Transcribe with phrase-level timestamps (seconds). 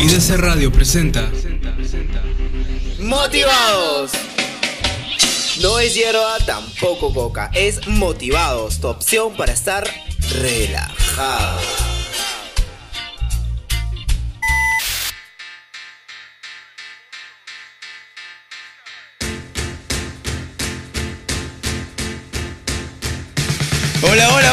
[0.00, 1.28] IDC Radio presenta
[3.00, 4.12] Motivados.
[5.60, 7.50] No es hierba, tampoco coca.
[7.52, 9.84] Es Motivados, tu opción para estar
[10.40, 11.58] relajado.
[24.00, 24.47] Hola, hola, hola,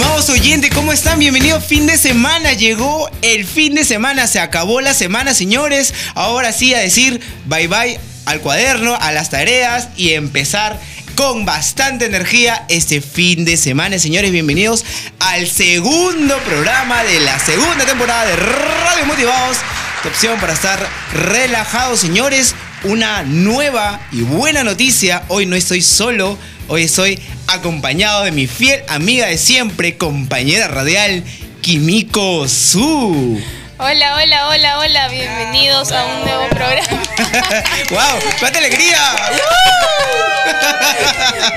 [0.00, 1.18] estimados oyentes, ¿cómo están?
[1.18, 5.92] Bienvenidos, fin de semana, llegó el fin de semana, se acabó la semana, señores.
[6.14, 10.80] Ahora sí, a decir bye bye al cuaderno, a las tareas y empezar
[11.16, 13.98] con bastante energía este fin de semana.
[13.98, 14.86] Señores, bienvenidos
[15.18, 19.58] al segundo programa de la segunda temporada de Radio Motivados.
[20.02, 20.80] Tu opción para estar
[21.12, 22.54] relajados, señores.
[22.84, 25.24] Una nueva y buena noticia.
[25.28, 26.38] Hoy no estoy solo.
[26.68, 27.20] Hoy estoy
[27.52, 31.24] acompañado de mi fiel amiga de siempre, compañera radial,
[31.62, 33.40] Kimiko Su.
[33.78, 37.02] Hola, hola, hola, hola, bienvenidos a un nuevo programa.
[37.90, 38.32] ¡Wow!
[38.38, 39.16] ¡Cuánta alegría!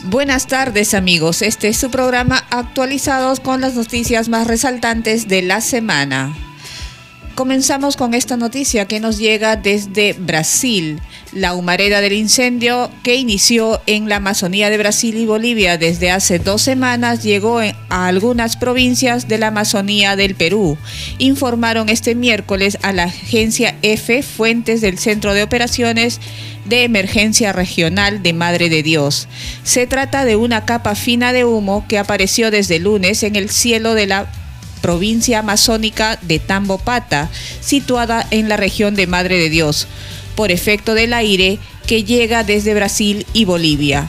[0.09, 5.61] Buenas tardes amigos, este es su programa Actualizados con las noticias más resaltantes de la
[5.61, 6.46] semana.
[7.37, 11.03] Comenzamos con esta noticia que nos llega desde Brasil.
[11.33, 16.39] La humareda del incendio que inició en la Amazonía de Brasil y Bolivia desde hace
[16.39, 20.79] dos semanas llegó a algunas provincias de la Amazonía del Perú.
[21.19, 26.23] Informaron este miércoles a la agencia EFE fuentes del Centro de Operaciones
[26.65, 29.29] de Emergencia Regional de Madre de Dios.
[29.63, 33.93] Se trata de una capa fina de humo que apareció desde lunes en el cielo
[33.93, 34.27] de la
[34.87, 37.29] provincia amazónica de Tambopata,
[37.61, 39.89] situada en la región de Madre de Dios,
[40.37, 41.59] por efecto del aire
[41.89, 44.09] que llega desde Brasil y Bolivia.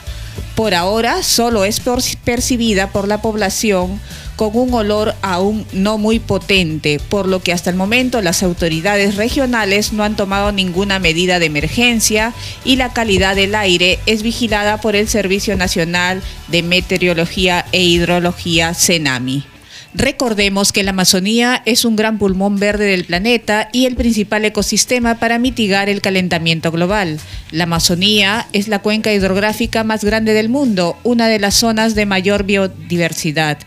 [0.54, 1.80] Por ahora solo es
[2.24, 4.00] percibida por la población
[4.36, 9.16] con un olor aún no muy potente, por lo que hasta el momento las autoridades
[9.16, 12.32] regionales no han tomado ninguna medida de emergencia
[12.64, 18.74] y la calidad del aire es vigilada por el Servicio Nacional de Meteorología e Hidrología,
[18.74, 19.57] CENAMI.
[19.94, 25.18] Recordemos que la Amazonía es un gran pulmón verde del planeta y el principal ecosistema
[25.18, 27.18] para mitigar el calentamiento global.
[27.52, 32.04] La Amazonía es la cuenca hidrográfica más grande del mundo, una de las zonas de
[32.04, 33.58] mayor biodiversidad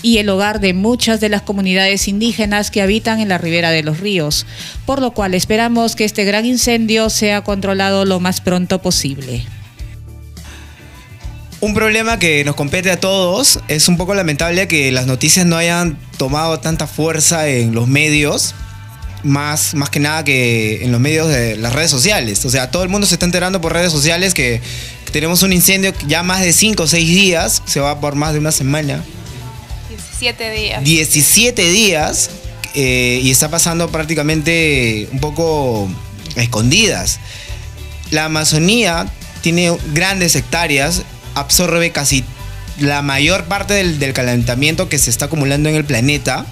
[0.00, 3.82] y el hogar de muchas de las comunidades indígenas que habitan en la ribera de
[3.82, 4.46] los ríos,
[4.86, 9.44] por lo cual esperamos que este gran incendio sea controlado lo más pronto posible.
[11.60, 15.56] Un problema que nos compete a todos es un poco lamentable que las noticias no
[15.56, 18.54] hayan tomado tanta fuerza en los medios,
[19.22, 22.44] más, más que nada que en los medios de las redes sociales.
[22.44, 24.60] O sea, todo el mundo se está enterando por redes sociales que,
[25.12, 28.38] tenemos un incendio ya más de 5 o 6 días, se va por más de
[28.38, 29.02] una semana.
[29.88, 30.84] 17 días.
[30.84, 32.30] 17 días
[32.74, 35.88] eh, y está pasando prácticamente un poco
[36.36, 37.18] a escondidas.
[38.10, 39.06] La Amazonía
[39.40, 41.02] tiene grandes hectáreas
[41.36, 42.24] absorbe casi
[42.80, 46.46] la mayor parte del, calentamiento que se está acumulando en el planeta.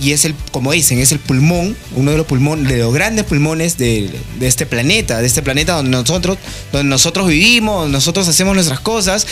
[0.00, 3.24] Y es el, como dicen, es el pulmón, uno de los pulmones, de los grandes
[3.24, 4.08] pulmones de,
[4.40, 6.38] este planeta, de este planeta donde nosotros,
[6.70, 9.26] donde nosotros vivimos, nosotros hacemos nuestras cosas.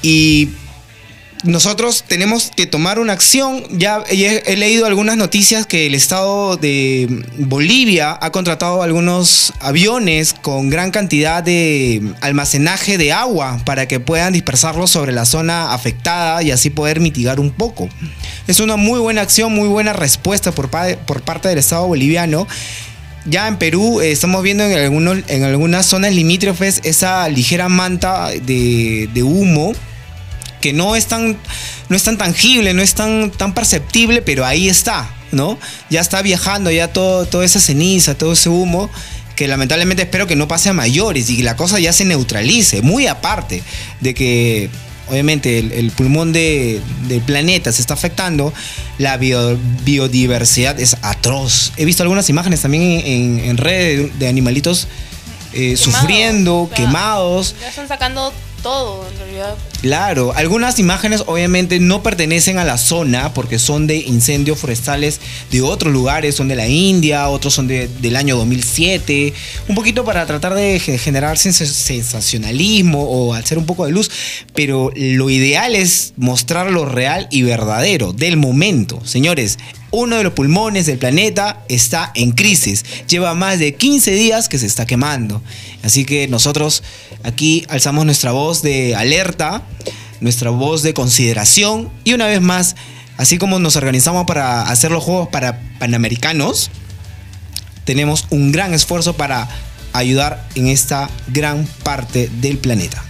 [0.00, 0.48] Y
[1.42, 3.64] nosotros tenemos que tomar una acción.
[3.76, 10.70] Ya he, leído algunas noticias que el Estado de Bolivia ha contratado algunos aviones con
[10.70, 16.52] gran cantidad de almacenaje de agua para que puedan dispersarlo sobre la zona afectada y
[16.52, 17.88] así poder mitigar un poco.
[18.46, 22.46] Es una muy buena acción, muy buena respuesta por, pa- por parte del Estado boliviano.
[23.26, 29.22] Ya en Perú eh, estamos viendo en, algunos, algunas zonas limítrofes esa ligera manta de
[29.24, 29.72] humo
[30.62, 31.36] que no es tan,
[31.90, 35.58] no es tan tangible, no es tan, tan perceptible, pero ahí está, ¿no?
[35.90, 38.88] Ya está viajando, ya todo, toda esa ceniza, todo ese humo,
[39.36, 42.80] que lamentablemente espero que no pase a mayores y que la cosa ya se neutralice,
[42.80, 43.62] muy aparte
[44.00, 44.70] de que
[45.08, 48.54] obviamente el, el pulmón de- del planeta se está afectando,
[48.98, 51.72] la bio- biodiversidad es atroz.
[51.76, 54.86] He visto algunas imágenes también en, en- en redes de, animalitos
[55.54, 57.54] eh, sufriendo, quemados.
[57.60, 58.32] Ya están sacando
[58.62, 59.54] todo, en realidad.
[59.82, 65.20] Claro, algunas imágenes obviamente no pertenecen a la zona porque son de incendios forestales
[65.50, 69.34] de otros lugares, son de la India, otros son de- del año 2007,
[69.66, 74.08] un poquito para tratar de ge- generar sens- sensacionalismo o hacer un poco de luz,
[74.54, 79.04] pero lo ideal es mostrar lo real y verdadero del momento.
[79.04, 79.58] Señores,
[79.90, 82.84] uno de los pulmones del planeta está en crisis.
[83.08, 85.42] Lleva más de 15 días que se está quemando.
[85.82, 86.82] Así que nosotros
[87.24, 89.62] aquí alzamos nuestra voz de alerta,
[90.20, 92.76] nuestra voz de consideración y una vez más,
[93.16, 96.70] así como nos organizamos para hacer los Juegos para Panamericanos,
[97.84, 99.48] tenemos un gran esfuerzo para
[99.92, 103.02] ayudar en esta gran parte del planeta.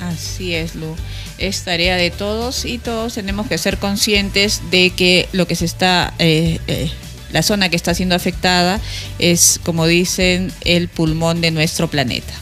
[0.00, 0.94] Así es, Lu.
[1.38, 5.64] Es tarea de todos y todos tenemos que ser conscientes de que lo que se
[5.64, 6.90] está, eh, eh,
[7.32, 8.80] la zona que está siendo afectada
[9.18, 12.32] es, como dicen, el pulmón de nuestro planeta.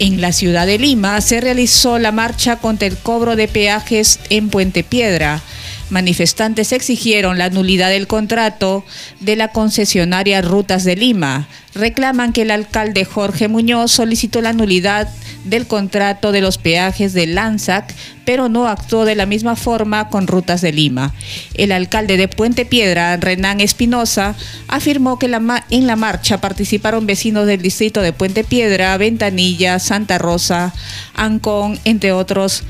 [0.00, 4.48] En la ciudad de Lima se realizó la marcha contra el cobro de peajes en
[4.48, 5.40] Puente Piedra.
[5.88, 8.84] Manifestantes exigieron la nulidad del contrato
[9.20, 11.46] de la concesionaria Rutas de Lima.
[11.74, 15.08] Reclaman que el alcalde Jorge Muñoz solicitó la nulidad
[15.44, 17.94] del contrato de los peajes de Lanzac,
[18.24, 21.14] pero no actuó de la misma forma con Rutas de Lima.
[21.54, 24.34] El alcalde de Puente Piedra, Renán Espinosa,
[24.68, 30.74] afirmó que en la marcha participaron vecinos del distrito de Puente Piedra, Ventanilla, Santa Rosa,
[31.14, 32.62] Ancón, entre otros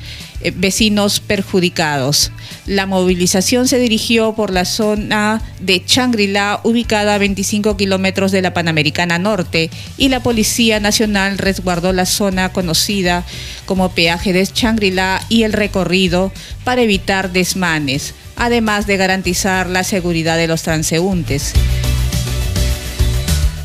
[0.45, 2.31] eh, vecinos perjudicados.
[2.67, 8.55] La movilización se dirigió por la zona de Changrila, ubicada a 25 kilómetros de la
[8.55, 13.25] Panamericana Norte, y la Policía Nacional resguardó la zona conocida
[13.67, 16.33] como peaje de Changrila y el recorrido
[16.63, 21.55] para evitar desmanes, además de garantizar la seguridad de los transeúntes.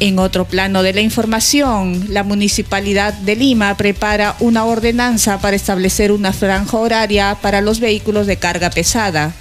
[0.02, 6.14] En otro plano de la información, la Municipalidad de Lima prepara una ordenanza para establecer
[6.14, 9.34] una franja horaria para los vehículos de carga pesada.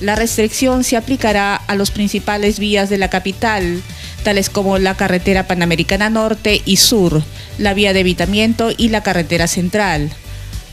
[0.00, 3.82] La restricción se aplicará a las principales vías de la capital,
[4.22, 7.22] tales como la carretera Panamericana Norte y Sur,
[7.56, 10.10] la vía de evitamiento y la carretera central.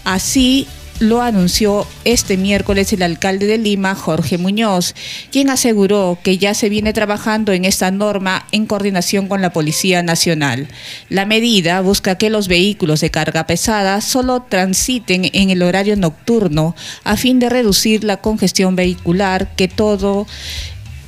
[0.03, 0.67] Así
[0.99, 4.95] lo anunció este miércoles el alcalde de Lima, Jorge Muñoz,
[5.31, 10.03] quien aseguró que ya se viene trabajando en esta norma en coordinación con la Policía
[10.03, 10.67] Nacional.
[11.09, 16.75] La medida busca que los vehículos de carga pesada solo transiten en el horario nocturno
[17.03, 20.27] a fin de reducir la congestión vehicular que todo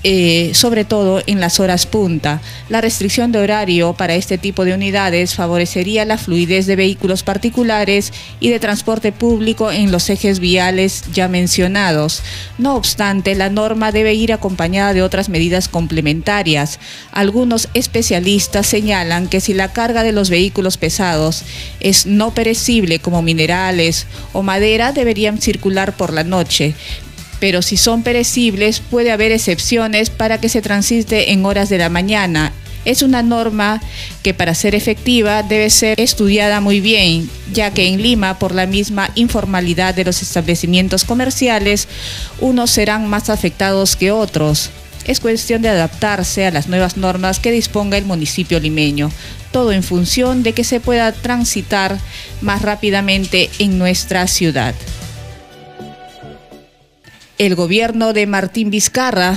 [0.04, 2.42] eh, sobre todo en las horas punta.
[2.70, 8.12] La restricción de horario para este tipo de unidades favorecería la fluidez de vehículos particulares
[8.40, 12.24] y de transporte público en los ejes viales ya mencionados.
[12.58, 16.80] No obstante, la norma debe ir acompañada de otras medidas complementarias.
[17.12, 21.44] Algunos especialistas señalan que si la carga de los vehículos pesados
[21.80, 26.74] es no perecible como minerales o madera, deberían circular por la noche
[27.42, 31.90] pero si son perecibles puede haber excepciones para que se transite en horas de la
[31.90, 32.54] mañana.
[32.86, 33.82] Es una norma
[34.22, 38.68] que para ser efectiva debe ser estudiada muy bien, ya que en Lima, por la
[38.68, 41.88] misma informalidad de los establecimientos comerciales,
[42.40, 44.70] unos serán más afectados que otros.
[45.06, 49.12] Es cuestión de adaptarse a las nuevas normas que disponga el municipio limeño,
[49.52, 51.98] todo en función de que se pueda transitar
[52.40, 54.76] más rápidamente en nuestra ciudad
[57.42, 59.36] el gobierno de Martín Vizcarra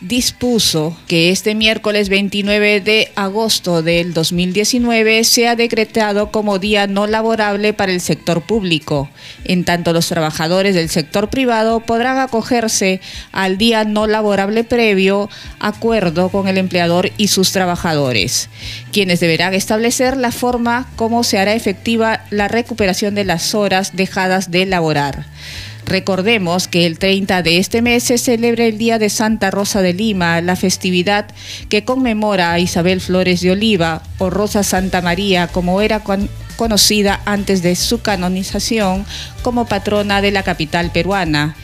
[0.00, 7.74] dispuso que este miércoles 29 de agosto del 2019 sea decretado como día no laborable
[7.74, 9.10] para el sector público.
[9.44, 16.30] En tanto, los trabajadores del sector privado podrán acogerse al día no laborable previo acuerdo
[16.30, 18.48] con el empleador y sus trabajadores,
[18.90, 24.50] quienes deberán establecer la forma como se hará efectiva la recuperación de las horas dejadas
[24.50, 25.26] de laborar.
[25.86, 29.92] Recordemos que el 30 de este mes se celebra el Día de Santa Rosa de
[29.92, 31.26] Lima, la festividad
[31.68, 36.02] que conmemora a Isabel Flores de Oliva o Rosa Santa María, como era
[36.56, 39.04] conocida antes de su canonización
[39.42, 41.56] como patrona de la capital peruana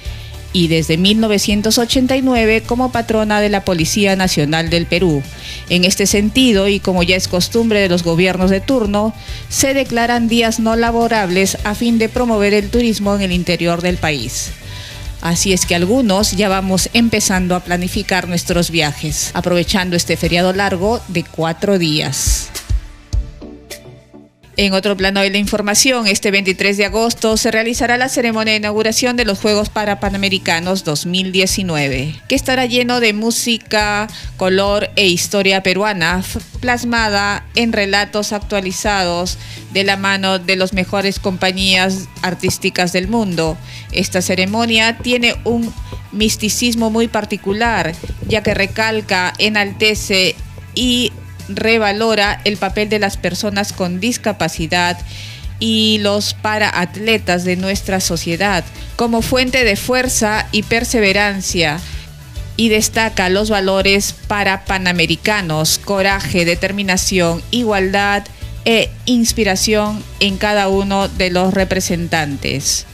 [0.52, 5.22] y desde 1989 como patrona de la Policía Nacional del Perú.
[5.68, 9.14] En este sentido, y como ya es costumbre de los gobiernos de turno,
[9.48, 13.96] se declaran días no laborables a fin de promover el turismo en el interior del
[13.96, 14.50] país.
[15.20, 21.00] Así es que algunos ya vamos empezando a planificar nuestros viajes, aprovechando este feriado largo
[21.08, 22.48] de cuatro días.
[24.62, 28.58] En otro plano de la información, este 23 de agosto se realizará la ceremonia de
[28.58, 36.22] inauguración de los Juegos Parapanamericanos 2019, que estará lleno de música, color e historia peruana,
[36.60, 39.38] plasmada en relatos actualizados
[39.72, 43.56] de la mano de las mejores compañías artísticas del mundo.
[43.92, 45.72] Esta ceremonia tiene un
[46.12, 47.94] misticismo muy particular,
[48.28, 50.34] ya que recalca, enaltece
[50.74, 51.12] y
[51.56, 54.98] revalora el papel de las personas con discapacidad
[55.58, 58.64] y los paraatletas de nuestra sociedad
[58.96, 61.80] como fuente de fuerza y perseverancia
[62.56, 68.24] y destaca los valores para panamericanos, coraje, determinación, igualdad
[68.64, 72.86] e inspiración en cada uno de los representantes.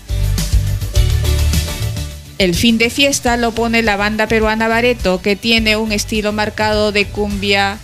[2.38, 6.92] El fin de fiesta lo pone la banda peruana Bareto, que tiene un estilo marcado
[6.92, 7.78] de cumbia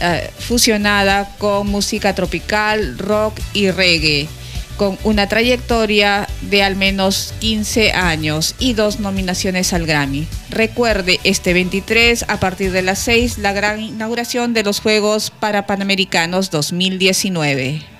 [0.00, 4.28] eh, fusionada con música tropical, rock y reggae,
[4.76, 10.26] con una trayectoria de al menos 15 años y dos nominaciones al Grammy.
[10.50, 15.66] Recuerde este 23 a partir de las 6 la gran inauguración de los Juegos para
[15.66, 17.94] Panamericanos 2019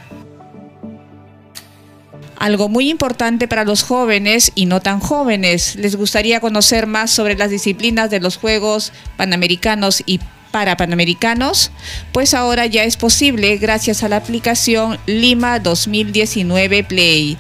[2.45, 5.77] algo muy importante para los jóvenes y no tan jóvenes.
[5.77, 10.21] Les gustaría conocer más sobre las disciplinas de los Juegos Panamericanos y
[10.55, 11.73] para Panamericanos,
[12.13, 17.37] pues ahora ya es posible gracias a la aplicación Lima 2019 Play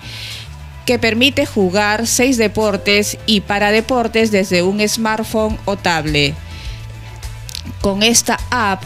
[0.84, 6.34] que permite jugar seis deportes y para deportes desde un smartphone o tablet.
[7.80, 8.82] Con esta app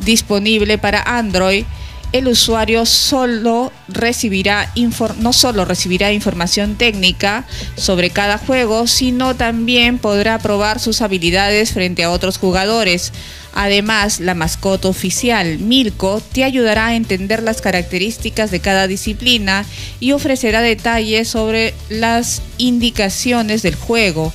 [0.00, 1.64] disponible para Android,
[2.10, 4.72] el usuario solo recibirá
[5.18, 7.44] no solo recibirá información técnica
[7.76, 13.12] sobre cada juego, sino también podrá probar sus habilidades frente a otros jugadores.
[13.54, 19.66] Además, la mascota oficial, Milko, te ayudará a entender las características de cada disciplina
[20.00, 24.32] y ofrecerá detalles sobre las indicaciones del juego.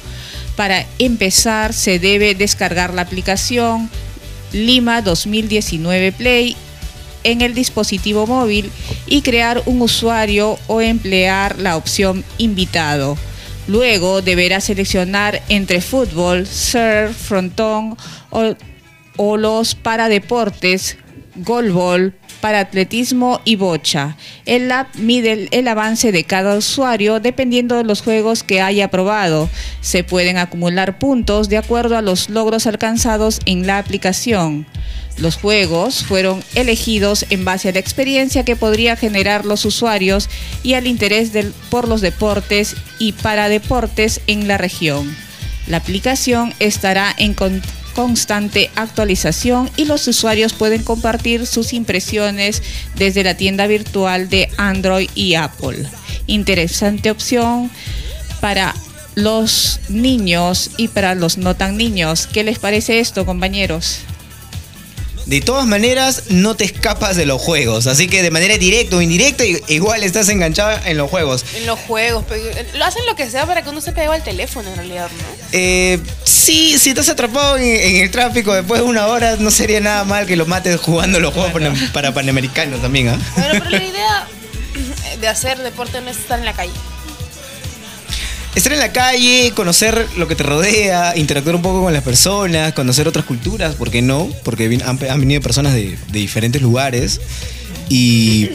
[0.55, 3.89] Para empezar, se debe descargar la aplicación
[4.53, 6.55] Lima 2019 Play
[7.23, 8.71] en el dispositivo móvil
[9.07, 13.17] y crear un usuario o emplear la opción invitado.
[13.67, 17.97] Luego deberá seleccionar entre fútbol, surf, frontón
[18.29, 18.55] o,
[19.17, 20.97] o los paradeportes,
[21.35, 24.15] golbol, para atletismo y bocha.
[24.45, 29.49] El app mide el avance de cada usuario dependiendo de los juegos que haya probado.
[29.81, 34.65] Se pueden acumular puntos de acuerdo a los logros alcanzados en la aplicación.
[35.17, 40.29] Los juegos fueron elegidos en base a la experiencia que podría generar los usuarios
[40.61, 41.31] y al interés
[41.71, 45.15] por los deportes y para deportes en la región.
[45.65, 47.33] La aplicación estará en
[47.97, 52.61] constante actualización y los usuarios pueden compartir sus impresiones
[52.93, 55.87] desde la tienda virtual de Android y Apple.
[56.27, 57.71] Interesante opción
[58.39, 58.75] para
[59.15, 62.27] los niños y para los no tan niños.
[62.31, 64.01] ¿Qué les parece esto, compañeros?
[65.27, 67.85] de todas maneras no te escapas de los juegos.
[67.85, 71.43] Así que de manera directa o indirecta, igual estás enganchada en los juegos.
[71.55, 72.23] En los juegos,
[72.73, 75.47] lo hacen lo que sea para que uno se pegue al teléfono en realidad, ¿no?
[75.51, 75.99] Eh,
[76.47, 80.25] sí, si estás atrapado en, el tráfico después de una hora, no sería nada mal
[80.25, 81.51] que lo mates jugando los juegos
[81.91, 83.19] para, panamericanos también, ¿ah?
[83.35, 84.27] pero la idea
[85.19, 86.71] de hacer deporte no es estar en la calle
[88.55, 92.73] estar en la calle, conocer lo que te rodea, interactuar un poco con las personas,
[92.73, 94.29] conocer otras culturas, ¿por qué no?
[94.43, 97.19] Porque han, venido personas de, diferentes lugares
[97.89, 98.49] y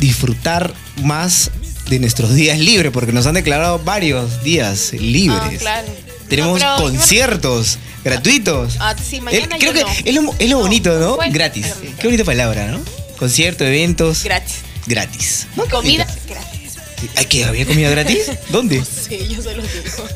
[0.00, 0.72] disfrutar
[1.04, 1.50] más
[1.88, 5.40] de nuestros días libres, porque nos han declarado varios días libres.
[5.42, 6.15] Ah, claro.
[6.28, 8.74] Tenemos conciertos gratuitos.
[8.80, 9.90] Ah, sí, mañana Eh, creo yo que no.
[10.04, 11.18] es, lo, es lo bonito, ¿no?
[11.30, 11.66] Gratis.
[11.98, 12.80] Qué bonita palabra, ¿no?
[13.18, 14.56] Concierto, eventos, Gratis.
[14.86, 15.46] gratis.
[15.70, 16.18] Comida Sí.
[16.28, 16.72] gratis.
[17.16, 17.44] ¿Ay, qué?
[17.44, 18.30] ¿Había comida gratis?
[18.50, 18.82] ¿Dónde?
[18.84, 20.08] Sí, yo se los digo.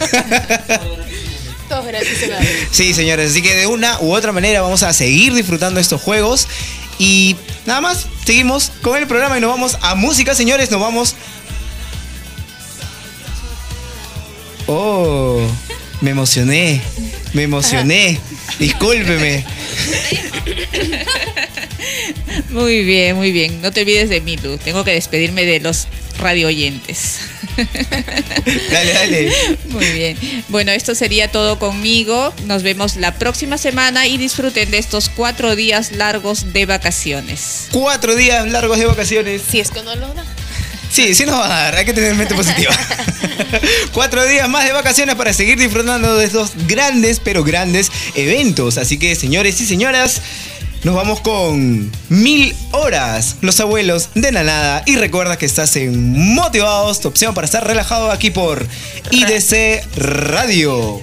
[1.69, 2.39] Todos gratis en la
[2.73, 6.49] Sí, señores, así que de una u otra manera vamos a seguir disfrutando estos juegos.
[6.99, 10.71] Y nada más, seguimos con el programa y nos vamos a música, señores.
[10.71, 11.15] Nos vamos.
[14.67, 15.41] Oh,
[16.01, 16.81] me emocioné.
[17.33, 18.19] Me emocioné.
[18.59, 19.45] Discúlpeme.
[22.51, 23.63] Muy bien, muy bien.
[23.63, 24.59] No te olvides de mí, Lu.
[24.59, 25.87] Tengo que despedirme de los
[26.19, 27.21] radio oyentes.
[28.71, 29.33] Dale, dale.
[29.69, 30.17] Muy bien.
[30.49, 32.33] Bueno, esto sería todo conmigo.
[32.47, 37.69] Nos vemos la próxima semana y disfruten de estos cuatro días largos de vacaciones.
[37.73, 39.43] Cuatro días largos de vacaciones.
[39.49, 40.25] Si es que no lo da.
[40.91, 42.73] Sí, sí nos va a dar, hay que tener mente positiva.
[43.93, 48.77] Cuatro días más de vacaciones para seguir disfrutando de estos grandes, pero grandes eventos.
[48.77, 50.21] Así que, señores y señoras,
[50.83, 54.83] nos vamos con mil horas, los abuelos de Nanada.
[54.87, 58.67] Y recuerda que estás en Motivados, tu opción para estar relajado aquí por
[59.11, 61.03] IDC Radio.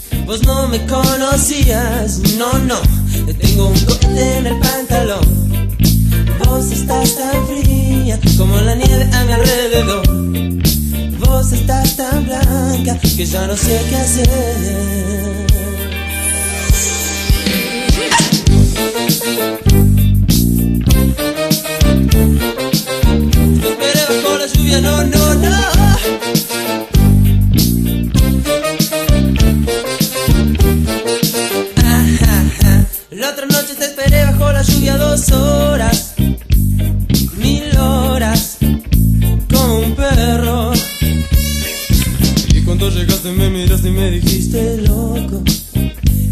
[0.31, 2.79] vos no me conocías, no, no,
[3.25, 5.77] te tengo un cohete en el pantalón.
[6.45, 10.07] Vos estás tan fría como la nieve a mi alrededor.
[11.19, 14.29] Vos estás tan blanca que ya no sé qué hacer.
[23.69, 25.20] Esperé bajo la lluvia, no, no.
[34.61, 36.13] La lluvia dos horas,
[37.37, 38.57] mil horas,
[39.51, 40.71] como un perro.
[42.53, 45.41] Y cuando llegaste me miraste y me dijiste, loco,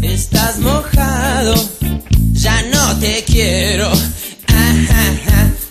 [0.02, 1.54] estás mojado,
[2.32, 3.90] ya no te quiero.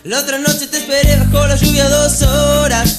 [0.03, 2.98] La otra noche te esperé bajo la lluvia dos horas,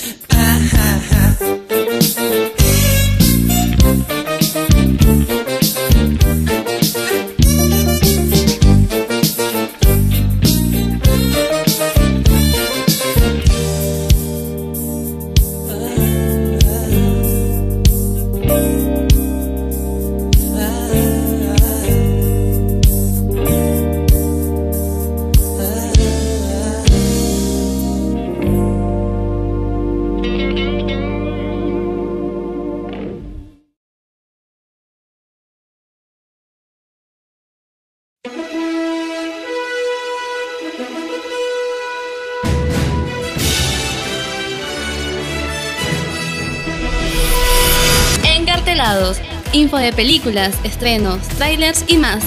[49.81, 52.23] De películas, estrenos, trailers y más.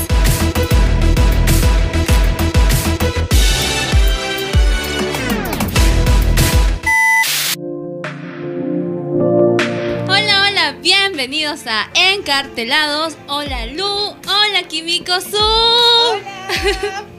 [10.08, 13.16] Hola, hola, bienvenidos a Encartelados.
[13.28, 15.38] Hola Lu, hola Kimiko Su.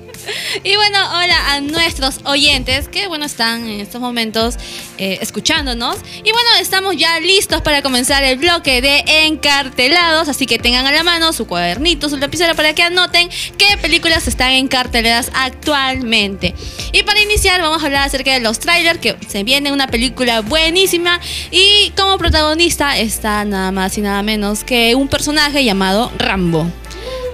[0.63, 4.55] Y bueno, hola a nuestros oyentes que, bueno, están en estos momentos
[4.97, 5.97] eh, escuchándonos.
[6.23, 10.29] Y bueno, estamos ya listos para comenzar el bloque de encartelados.
[10.29, 14.27] Así que tengan a la mano su cuadernito, su lapicera para que anoten qué películas
[14.27, 16.55] están encarteladas actualmente.
[16.93, 20.41] Y para iniciar, vamos a hablar acerca de los trailers, que se viene una película
[20.41, 21.19] buenísima.
[21.51, 26.71] Y como protagonista está nada más y nada menos que un personaje llamado Rambo.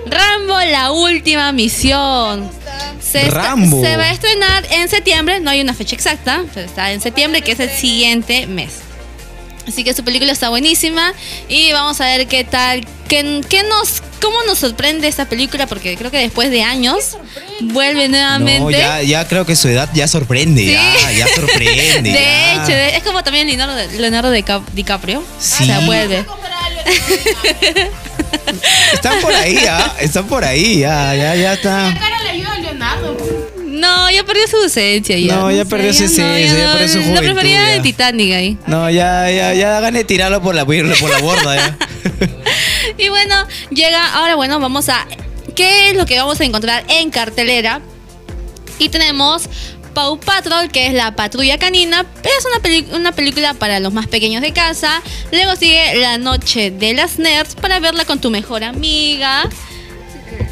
[0.06, 2.50] Rambo, la última misión.
[3.02, 3.82] Se, está- Rambo.
[3.84, 7.42] se va a estrenar en septiembre, no hay una fecha exacta, pero está en septiembre,
[7.42, 8.72] que es el siguiente mes.
[9.68, 11.14] Así que su película está buenísima
[11.48, 15.96] y vamos a ver qué tal, qué, qué nos, cómo nos sorprende esta película, porque
[15.98, 17.18] creo que después de años
[17.62, 18.60] vuelve nuevamente.
[18.60, 20.72] No, ya, ya creo que su edad ya sorprende, Sí.
[20.74, 22.02] ya, ya sorprende.
[22.12, 22.64] De ya.
[22.64, 25.24] hecho, es como también Leonardo, Leonardo Dica- DiCaprio.
[25.40, 25.64] Sí.
[25.64, 26.26] O sea, vuelve.
[28.94, 29.96] Están por ahí, ¿ah?
[30.00, 31.94] Están por ahí, ya, ya, ya está.
[32.00, 33.18] cara le ayuda a Leonardo.
[33.66, 35.18] No, ya perdió su esencia.
[35.18, 35.36] Ya.
[35.36, 37.76] No, ya perdió su no, esencia, ya perdió su Lo juventud, prefería ya.
[37.76, 38.58] en Titanic ahí.
[38.68, 40.76] No, ya, ya, ya gané de tirarlo por la, por
[41.10, 41.78] la borda, ya.
[42.98, 43.36] Y bueno,
[43.72, 45.08] llega, ahora bueno, vamos a...
[45.56, 47.82] ¿Qué es lo que vamos a encontrar en cartelera?
[48.78, 49.50] Y tenemos
[49.94, 52.06] Paw Patrol, que es la patrulla canina.
[52.24, 55.02] Es una, una película para los más pequeños de casa.
[55.32, 59.50] Luego sigue La Noche de las Nerds para verla con tu mejor amiga.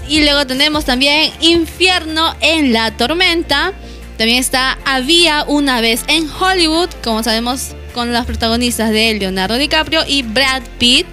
[0.08, 3.73] Y luego tenemos también Infierno en la Tormenta.
[4.17, 10.04] También está Había una vez en Hollywood, como sabemos, con las protagonistas de Leonardo DiCaprio
[10.08, 11.06] y Brad Pitt.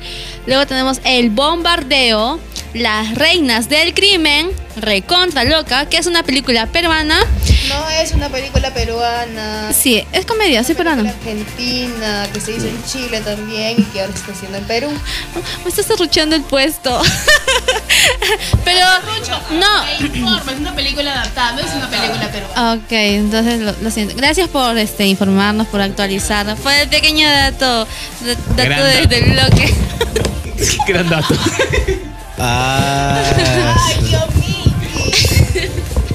[0.47, 2.41] Luego tenemos El Bombardeo,
[2.75, 7.21] Las Reinas del Crimen, Recontra Loca, que es una película peruana.
[7.68, 9.72] No es una película peruana.
[9.72, 11.09] Sí, es comedia, sí, peruana.
[11.11, 14.88] argentina que se hizo en Chile también y que ahora se está haciendo en Perú.
[15.64, 17.00] Me estás arruchando el puesto.
[18.64, 18.87] Pero,
[19.50, 20.05] no.
[20.07, 22.74] Informa, es una película adaptada, no es una película peruana.
[22.74, 24.14] Ok, entonces lo, lo siento.
[24.16, 26.59] Gracias por este informarnos, por actualizarnos.
[26.59, 27.87] Fue el pequeño dato,
[28.24, 29.09] dato Gran de- dato.
[29.09, 29.74] del bloque.
[30.88, 31.35] Gran dato.
[32.38, 33.22] Ah,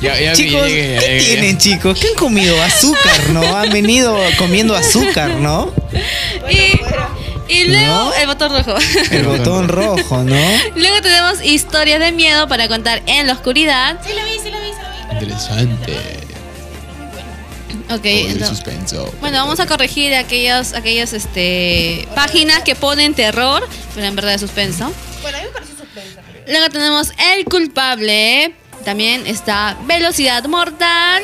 [0.02, 2.00] Ya, ya vi, chicos, llegué, ya ¿qué tienen, chicos?
[2.00, 2.62] ¿Qué han comido?
[2.64, 3.56] Azúcar, ¿no?
[3.56, 5.72] Han venido comiendo azúcar, ¿no?
[6.50, 8.14] y, y luego ¿No?
[8.16, 8.76] el botón rojo.
[9.12, 10.36] El botón rojo, ¿no?
[10.76, 14.00] luego tenemos historias de miedo para contar en la oscuridad.
[14.06, 15.26] Sí lo vi, sí lo vi, sí lo vi.
[15.26, 15.94] Interesante.
[17.92, 18.06] Ok,
[18.48, 19.14] suspenso.
[19.20, 24.42] bueno, vamos a corregir aquellas, aquellas este, páginas que ponen terror, pero en verdad es
[24.42, 24.92] suspenso.
[25.22, 26.22] Bueno, a mí me pareció suspensa.
[26.48, 28.56] Luego tenemos El culpable.
[28.84, 31.24] También está Velocidad Mortal.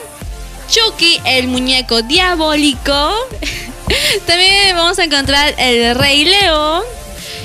[0.70, 3.15] Chucky, el muñeco diabólico.
[4.26, 6.84] También vamos a encontrar El Rey León.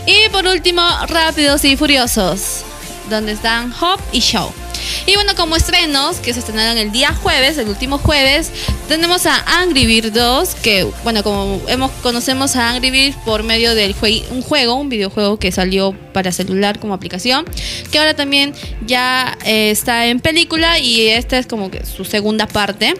[0.06, 2.62] Y por último, Rápidos y Furiosos.
[3.08, 4.61] Donde están Hop y Show.
[5.06, 8.50] Y bueno, como estrenos que se estrenaron el día jueves, el último jueves,
[8.88, 13.74] tenemos a Angry Birds 2, que bueno, como hemos, conocemos a Angry Birds por medio
[13.74, 13.94] del
[14.30, 17.44] un juego, un videojuego que salió para celular como aplicación,
[17.90, 18.54] que ahora también
[18.86, 22.94] ya eh, está en película y esta es como que su segunda parte.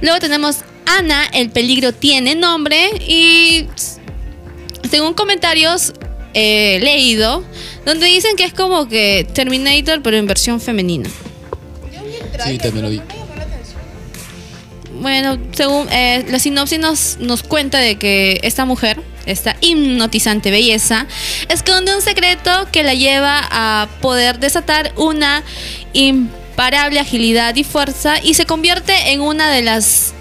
[0.00, 3.66] Luego tenemos Ana, el peligro tiene nombre y
[4.90, 5.92] según comentarios
[6.34, 7.44] eh, leído,
[7.84, 11.08] donde dicen que es como que Terminator pero en versión femenina.
[12.44, 13.00] Sí, también lo vi.
[15.00, 21.06] Bueno, según eh, la sinopsis nos, nos cuenta de que esta mujer, esta hipnotizante belleza,
[21.48, 25.44] esconde un secreto que la lleva a poder desatar una
[25.92, 30.14] imparable agilidad y fuerza y se convierte en una de las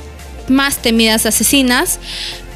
[0.47, 1.99] más temidas asesinas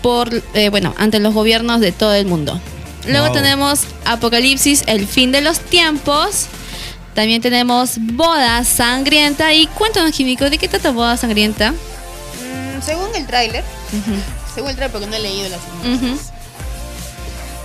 [0.03, 2.59] por, eh, bueno, ante los gobiernos de todo el mundo.
[3.05, 3.35] Luego Wow.
[3.35, 6.45] tenemos Apocalipsis, el fin de los tiempos.
[7.15, 9.53] También tenemos Boda Sangrienta.
[9.53, 11.71] Y cuéntanos, Químico, ¿de qué trata Boda Sangrienta?
[11.71, 13.63] Mm, según el tráiler,
[14.55, 16.17] según el tráiler porque no he leído la Ujú.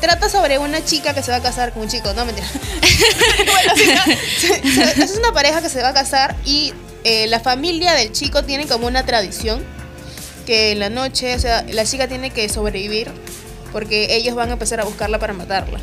[0.01, 2.47] Trata sobre una chica que se va a casar con un chico, no mentira.
[3.47, 4.63] bueno, sí, se-
[4.95, 6.73] se- es una pareja que se va a casar y
[7.05, 9.65] eh, la familia del chico tiene como una tradición
[10.45, 13.11] que en la noche, o sea, la chica tiene que sobrevivir
[13.77, 15.79] porque ellos van a empezar a buscarla para matarla.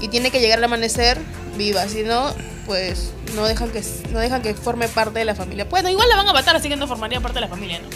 [0.00, 1.16] Y tiene que llegar al amanecer
[1.56, 2.34] viva, si no,
[2.66, 5.64] pues no dejan que no dejan que forme parte de la familia.
[5.70, 7.86] Bueno, igual la van a matar, así que no formaría parte de la familia, ¿no?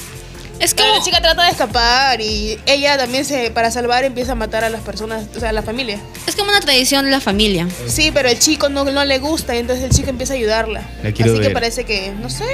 [0.61, 4.35] Es como, la chica trata de escapar y ella también se para salvar empieza a
[4.37, 5.99] matar a las personas, o sea, a la familia.
[6.29, 7.67] es como una tradición de la familia.
[7.89, 10.89] Sí, pero el chico no, no le gusta y entonces el chico empieza a ayudarla.
[11.03, 11.53] La quiero Así que ver.
[11.53, 12.45] parece que, no sé,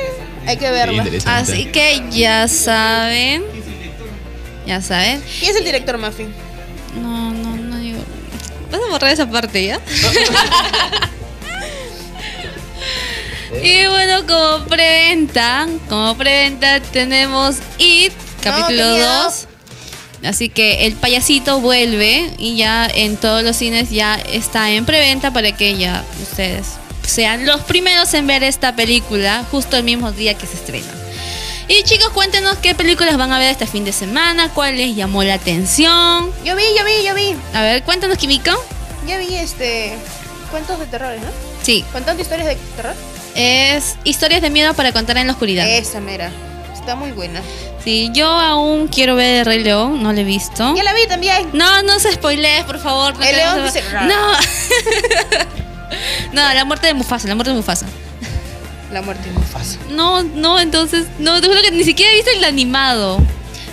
[0.47, 1.05] hay que verla.
[1.27, 3.72] Así que ya saben.
[4.73, 5.23] Ya saben.
[5.39, 6.33] ¿Quién es el director Muffin?
[7.03, 7.99] No, no, no digo.
[8.71, 9.81] Vas a borrar esa parte ya.
[13.63, 19.25] Y bueno, como preventa, como preventa tenemos It, capítulo qué miedo.
[19.25, 19.49] 2.
[20.25, 25.35] Así que el payasito vuelve y ya en todos los cines ya está en preventa
[25.35, 26.67] para que ya ustedes
[27.07, 31.02] sean los primeros en ver esta película justo el mismo día que se estrena.
[31.75, 35.25] Y chicos, cuéntenos qué películas van a ver este fin de semana, cuál les llamó
[35.25, 36.31] la atención.
[36.45, 37.35] Yo vi, yo vi, yo vi.
[37.55, 38.51] A ver, cuéntanos, Kimiko.
[39.07, 39.97] Ya vi este.
[40.51, 41.29] Cuentos de terror, ¿no?
[41.63, 42.95] Sí, Contando historias de terror.
[43.35, 45.67] es historias de miedo para contar en la oscuridad.
[45.67, 46.31] Esa mera.
[46.75, 47.41] Está muy buena.
[47.83, 50.77] Sí, yo aún quiero ver El Rey León, no lo he visto.
[50.77, 51.49] Ya la vi también.
[51.55, 53.15] No, no se spoilees, por favor.
[53.25, 53.83] El león dice.
[53.93, 54.33] No.
[56.35, 57.87] no, la muerte de Mufasa, la muerte de Mufasa.
[58.93, 59.79] La muerte de Mufasa.
[59.91, 63.21] No, no, entonces, no, te juro que ni siquiera he visto el animado.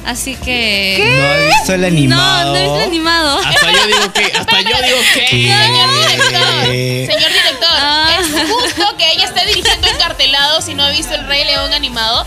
[0.05, 0.97] Así que.
[1.05, 2.45] No he visto el animado.
[2.45, 3.39] No, no he visto el animado.
[3.45, 5.27] Hasta yo digo que, hasta yo digo que.
[5.29, 7.07] Señor director, Eh.
[7.11, 8.17] señor director, Ah.
[8.19, 12.25] es justo que ella esté dirigiendo encartelado si no ha visto el Rey León animado.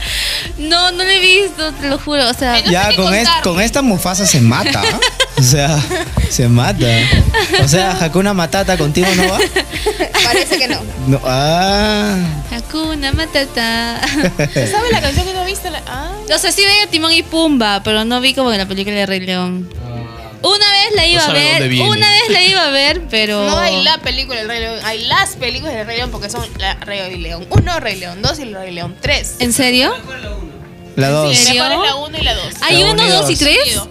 [0.59, 2.29] No, no lo he visto, te lo juro.
[2.29, 4.83] O sea, Ya con, es- con esta Mufasa se mata.
[5.43, 5.77] O sea,
[6.31, 6.87] se mata.
[7.65, 9.39] O sea, Hakuna Matata contigo no va.
[10.25, 10.79] Parece que no.
[11.09, 12.17] no ah.
[12.53, 14.01] Hakuna Matata.
[14.37, 15.69] ¿Sabes la canción que no viste?
[15.89, 16.13] Ah.
[16.33, 19.05] O sea, sí veía Timón y Pumba, pero no vi como en la película de
[19.05, 19.69] Rey León.
[19.85, 20.47] Ah.
[20.47, 23.45] Una vez la iba a ver, una vez la iba a ver, pero...
[23.45, 26.45] No hay la película del Rey León, hay las películas del Rey León porque son
[26.59, 29.37] la Rey León 1, Rey León 2 y el Rey León 3.
[29.41, 29.93] ¿En serio?
[30.95, 31.31] La 2.
[31.31, 31.65] ¿En serio?
[31.65, 31.85] ¿En serio?
[31.85, 32.45] La 1 y la 2.
[32.61, 33.83] ¿Hay 1, 2 y 3?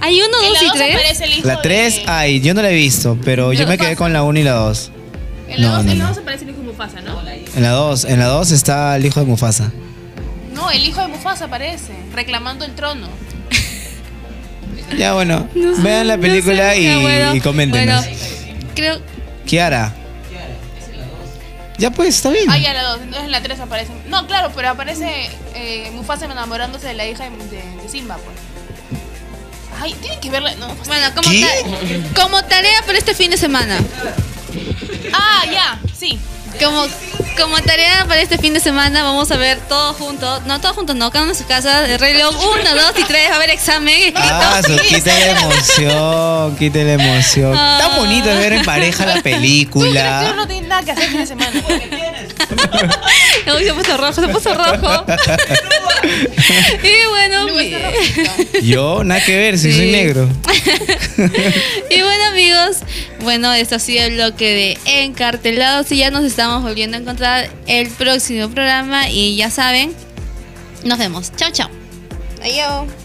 [0.00, 0.94] ¿Hay uno, dos y 2 tres?
[0.94, 2.04] aparece el hijo La 3, de...
[2.06, 4.52] ay, yo no la he visto, pero yo me quedé con la 1 y la
[4.52, 4.90] 2.
[5.48, 6.08] En la No, 2 no, en la no.
[6.10, 7.20] 2 aparece el hijo de Mufasa, ¿no?
[7.56, 9.72] En la 2, en la 2 está el hijo de Mufasa.
[10.52, 13.08] No, el hijo de Mufasa aparece, reclamando el trono.
[14.98, 18.04] Ya bueno, No sé, vean la no película sé, y, bueno, y coméntenos.
[18.04, 18.18] bueno,
[18.74, 19.00] creo.
[19.46, 19.94] Kiara.
[21.78, 22.44] Ya pues, está bien.
[22.48, 23.92] Ah, ya la 2, entonces en la 3 aparece...
[24.08, 28.36] No, claro, pero aparece eh, Mufasa enamorándose de la hija de, de- de Simba, pues.
[29.80, 30.54] Ay, tienen que verla...
[30.56, 31.44] No, Bueno, como, ¿Qué?
[32.14, 33.78] ta- como tarea para este fin de semana.
[35.12, 36.18] Ah, ya, sí.
[36.62, 36.86] Como,
[37.36, 40.42] como tarea para este fin de semana vamos a ver todos juntos.
[40.46, 41.84] No, todos juntos no, cada uno en su casa.
[41.88, 43.28] El Rey León 1, 2 y 3.
[43.28, 44.20] Va a haber examen escrito.
[44.22, 47.54] Ah, su, quita la emoción, quita la emoción.
[47.56, 47.78] Ah.
[47.80, 50.32] Tan bonito ver en pareja la Tú, película.
[50.36, 51.50] no tienes nada que hacer el fin de semana.
[53.56, 55.04] Uy, se puso rojo, se puso rojo.
[56.82, 57.46] y bueno.
[58.62, 59.78] Yo, nada que ver, si Sí.
[59.78, 60.28] soy negro.
[61.90, 62.78] y bueno amigos,
[63.20, 67.50] bueno, esto ha sido el bloque de Encartelados y ya nos estamos volviendo a encontrar
[67.66, 69.94] el próximo programa y ya saben,
[70.84, 71.32] nos vemos.
[71.36, 71.70] Chao, chao.
[72.42, 73.03] Adiós.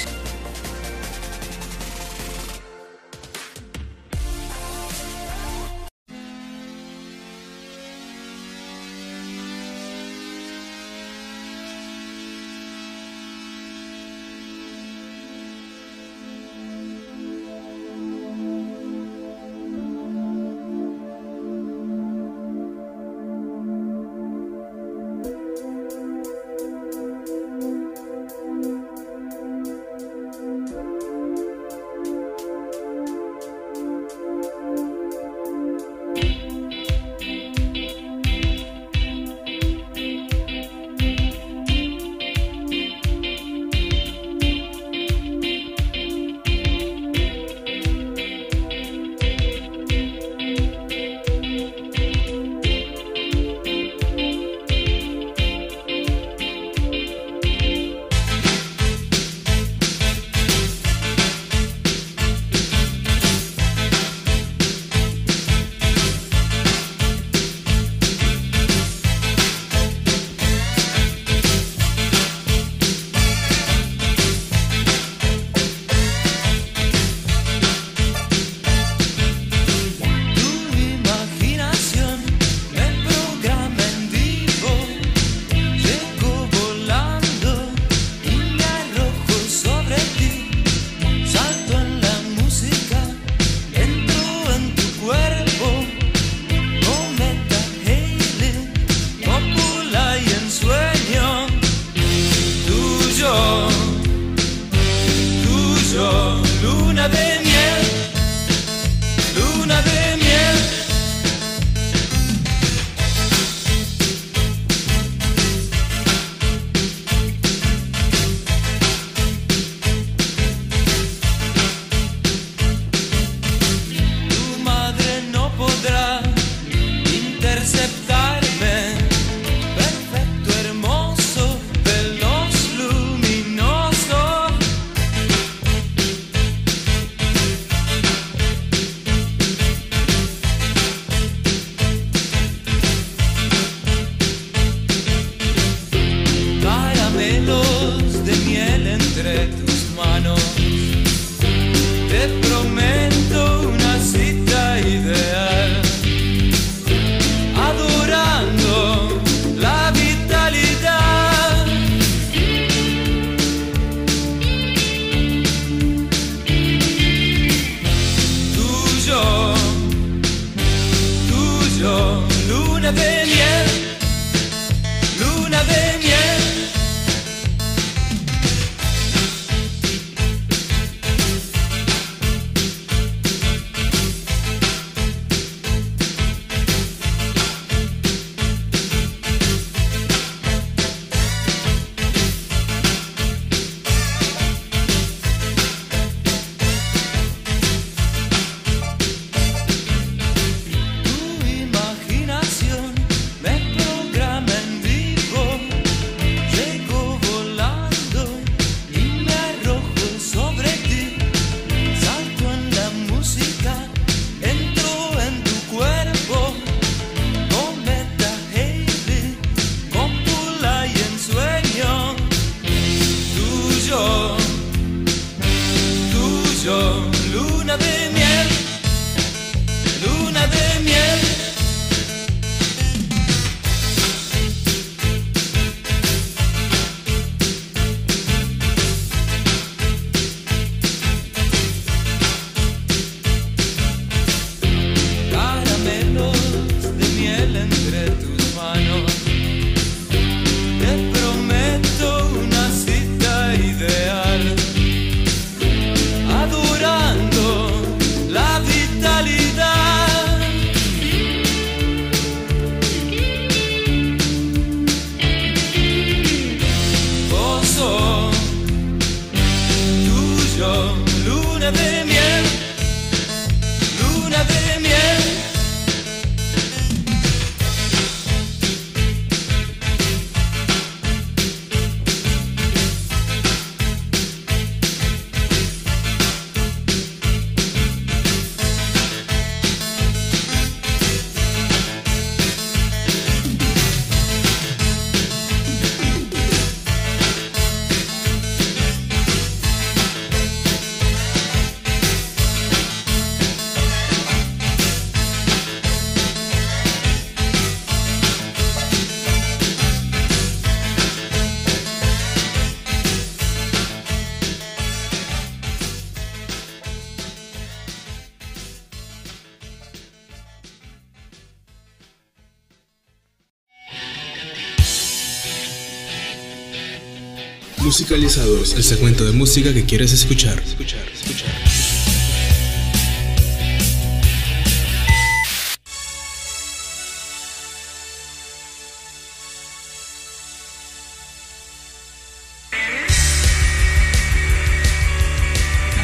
[327.94, 330.60] Musicalizados, el segmento de música que quieres escuchar.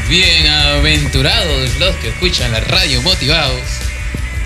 [0.08, 3.64] Bienaventurados los que escuchan la radio motivados,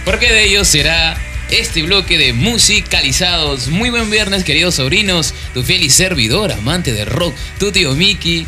[0.05, 3.67] porque de ellos será este bloque de musicalizados.
[3.67, 8.45] Muy buen viernes, queridos sobrinos, tu fiel y servidor, amante de rock, tu tío Mickey.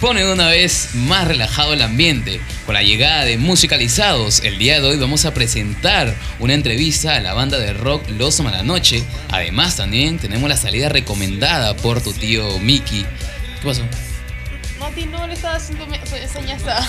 [0.00, 2.40] Pone una vez más relajado el ambiente.
[2.66, 7.20] Con la llegada de Musicalizados, el día de hoy vamos a presentar una entrevista a
[7.20, 9.02] la banda de rock Los Malanoche.
[9.30, 13.06] Además, también tenemos la salida recomendada por tu tío Mickey.
[13.60, 13.82] ¿Qué pasó?
[14.78, 15.86] Mati no le estaba haciendo
[16.30, 16.86] señas a.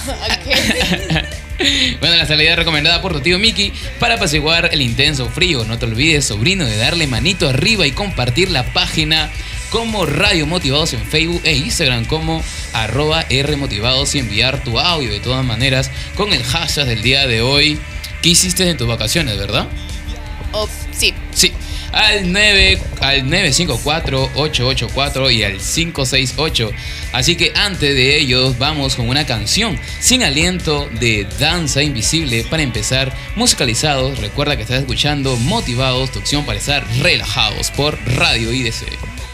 [2.01, 5.63] Bueno, la salida recomendada por tu tío Mickey para apaciguar el intenso frío.
[5.63, 9.31] No te olvides, sobrino, de darle manito arriba y compartir la página
[9.75, 15.19] como Radio Motivados en Facebook e Instagram como arroba Rmotivados y enviar tu audio de
[15.19, 17.77] todas maneras con el hashtag del día de hoy.
[18.21, 19.67] ¿Qué hiciste en tus vacaciones, verdad?
[20.53, 21.13] Oh, sí.
[21.33, 21.51] Sí.
[21.91, 26.71] Al 9 al 954-884 y al 568.
[27.11, 32.63] Así que antes de ellos vamos con una canción sin aliento de Danza Invisible para
[32.63, 34.19] empezar musicalizados.
[34.19, 39.24] Recuerda que estás escuchando Motivados, tu opción para estar relajados por Radio IDC.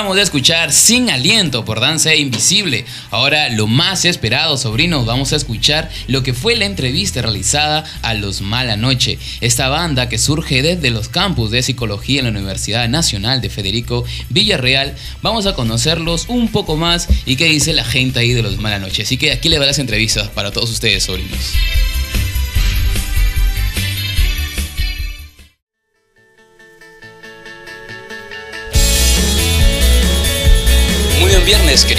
[0.00, 2.86] Acabamos de escuchar Sin Aliento por Danza Invisible.
[3.10, 8.14] Ahora, lo más esperado, sobrinos, vamos a escuchar lo que fue la entrevista realizada a
[8.14, 9.18] Los Mala Noche.
[9.42, 14.06] Esta banda que surge desde los campus de psicología en la Universidad Nacional de Federico
[14.30, 14.96] Villarreal.
[15.20, 18.78] Vamos a conocerlos un poco más y qué dice la gente ahí de Los Mala
[18.78, 19.02] Noche.
[19.02, 21.36] Así que aquí le va las entrevistas para todos ustedes, sobrinos.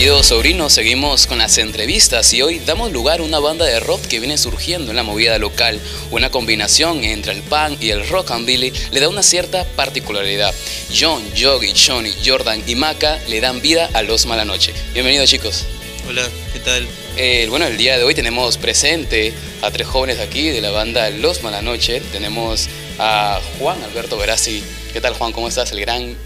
[0.02, 4.02] Queridos sobrinos, seguimos con las entrevistas y hoy damos lugar a una banda de rock
[4.08, 5.80] que viene surgiendo en la movida local.
[6.10, 10.56] Una combinación entre el punk y el rock and billy le da una cierta particularidad.
[10.92, 14.74] John, Yogi, Johnny, Jordan y Maca le dan vida a Los Malanoche.
[14.94, 15.66] Bienvenidos chicos.
[16.10, 16.88] Hola, ¿qué tal?
[17.16, 21.12] Eh, bueno, el día de hoy tenemos presente a tres jóvenes aquí de la banda
[21.12, 22.02] Los Malanoche.
[22.12, 24.64] Tenemos a Juan Alberto Verazzi.
[24.94, 25.32] ¿Qué tal Juan?
[25.32, 25.72] ¿Cómo estás?
[25.72, 26.18] El gran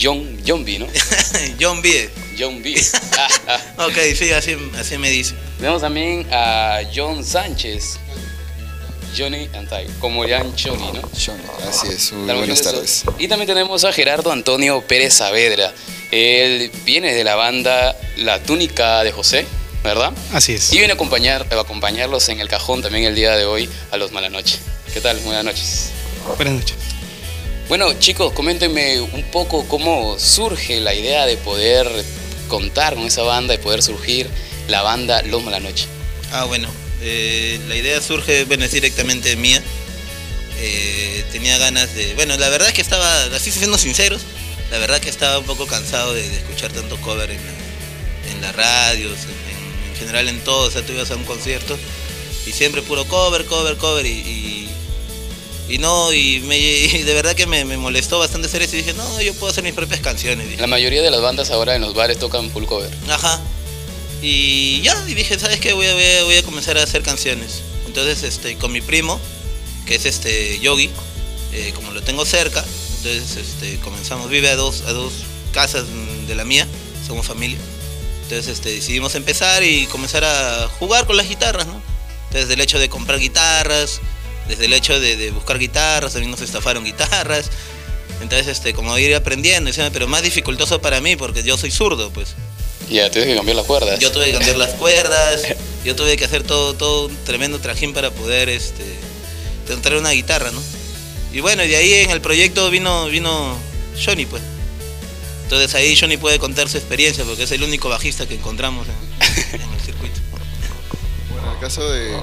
[0.00, 0.86] John, John B, ¿no?
[1.60, 2.08] John B.
[2.38, 2.74] John B.
[3.78, 5.34] ok, sí, así, así me dice.
[5.58, 7.98] Tenemos también a John Sánchez.
[9.16, 11.00] Johnny Antay, como Jan Johnny, ¿no?
[11.18, 12.12] Johnny, así es.
[12.12, 13.04] Muy buenas tardes.
[13.18, 15.72] Y también tenemos a Gerardo Antonio Pérez Saavedra.
[16.10, 19.46] Él viene de la banda La Túnica de José,
[19.82, 20.12] ¿verdad?
[20.32, 20.72] Así es.
[20.72, 23.96] Y viene a, acompañar, a acompañarlos en el cajón también el día de hoy a
[23.96, 24.58] los Malanoche.
[24.92, 25.18] ¿Qué tal?
[25.20, 25.90] Buenas noches.
[26.36, 26.76] Buenas noches.
[27.68, 31.86] Bueno, chicos, coméntenme un poco cómo surge la idea de poder
[32.48, 34.28] contar con esa banda, de poder surgir
[34.68, 35.86] la banda Los Malanoche.
[36.32, 36.68] Ah, bueno,
[37.00, 39.62] eh, la idea surge, bueno, es directamente mía.
[40.60, 44.22] Eh, tenía ganas de, bueno, la verdad que estaba, así siendo sinceros,
[44.72, 48.56] la verdad que estaba un poco cansado de, escuchar tanto cover en, la- en las
[48.56, 51.78] radios, en, en general en todo, o sea, tú ibas a un concierto
[52.44, 54.57] y siempre puro cover, cover, cover y, y,
[55.68, 58.78] y no, y, me, y de verdad que me, me molestó bastante hacer eso y
[58.78, 60.48] dije, no, yo puedo hacer mis propias canciones.
[60.48, 60.60] dije.
[60.60, 62.90] La mayoría de las bandas ahora en los bares tocan full cover.
[63.08, 63.40] Ajá.
[64.22, 65.72] Y ya, y dije, ¿sabes qué?
[65.74, 67.62] Voy a, voy a, comenzar a hacer canciones.
[67.86, 69.20] Entonces, este, con mi primo,
[69.86, 70.90] que es este Yogi,
[71.52, 72.64] eh, como lo tengo cerca,
[72.98, 75.12] entonces este, comenzamos, vive a dos, a dos
[75.52, 75.86] casas
[76.26, 76.66] de la mía,
[77.06, 77.58] somos familia.
[78.24, 81.80] Entonces este, decidimos empezar y comenzar a jugar con las guitarras, ¿no?
[82.30, 84.00] Desde el hecho de comprar guitarras,
[84.48, 87.50] desde el hecho de, de buscar guitarras, también nos estafaron guitarras.
[88.20, 92.34] Entonces, este, como ir aprendiendo, pero más dificultoso para mí porque yo soy zurdo, pues.
[92.90, 94.00] Ya, tienes que cambiar las cuerdas.
[94.00, 95.42] Yo tuve que cambiar las cuerdas,
[95.84, 98.82] yo tuve que hacer todo, todo un tremendo trajín para poder este,
[99.66, 100.62] encontrar una guitarra, ¿no?
[101.32, 103.56] Y bueno, y de ahí en el proyecto vino, vino
[104.02, 104.42] Johnny, pues.
[105.44, 109.60] Entonces ahí Johnny puede contar su experiencia porque es el único bajista que encontramos en,
[109.60, 110.17] en el circuito.
[111.58, 112.16] En el caso de,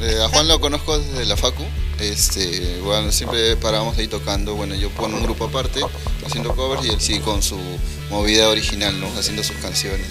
[0.00, 1.64] de- a Juan lo conozco desde la Facu.
[2.00, 4.54] Este, bueno, siempre parábamos ahí tocando.
[4.56, 5.80] Bueno, yo pongo un grupo aparte,
[6.26, 7.56] haciendo covers y él sí con su
[8.10, 9.06] movida original, ¿no?
[9.18, 10.06] Haciendo sus canciones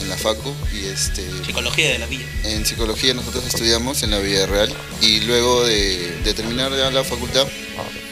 [0.00, 0.54] en la Facu.
[0.72, 2.26] Y este, Psicología de la villa.
[2.44, 7.02] en psicología nosotros estudiamos en la Villa Real y luego de, de terminar ya la
[7.02, 7.46] facultad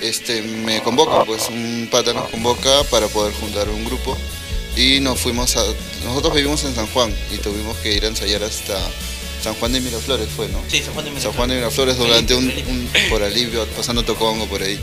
[0.02, 4.16] este, me convoca, pues un pata nos convoca para poder juntar un grupo
[4.76, 5.62] y nos fuimos a...
[6.04, 8.78] Nosotros vivimos en San Juan y tuvimos que ir a ensayar hasta
[9.42, 10.60] San Juan de Miraflores fue, ¿no?
[10.68, 14.46] Sí, San Juan de San Juan de Miraflores durante un, un- por alivio, pasando Tocongo
[14.46, 14.78] por ahí.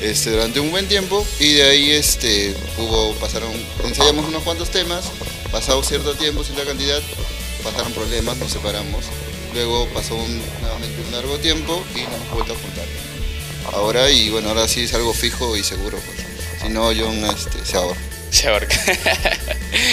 [0.00, 3.50] Este, durante un buen tiempo y de ahí este, hubo, pasaron,
[3.84, 5.06] ensayamos unos cuantos temas,
[5.50, 7.00] pasado cierto tiempo, cierta cantidad,
[7.64, 9.04] pasaron problemas, nos separamos.
[9.54, 12.84] Luego pasó un- nuevamente un largo tiempo y nos hemos vuelto a juntar.
[13.72, 16.26] Ahora y bueno, ahora sí es algo fijo y seguro, pues.
[16.62, 17.98] Si no, John este, se ahorra.
[18.40, 18.76] Se ahorca.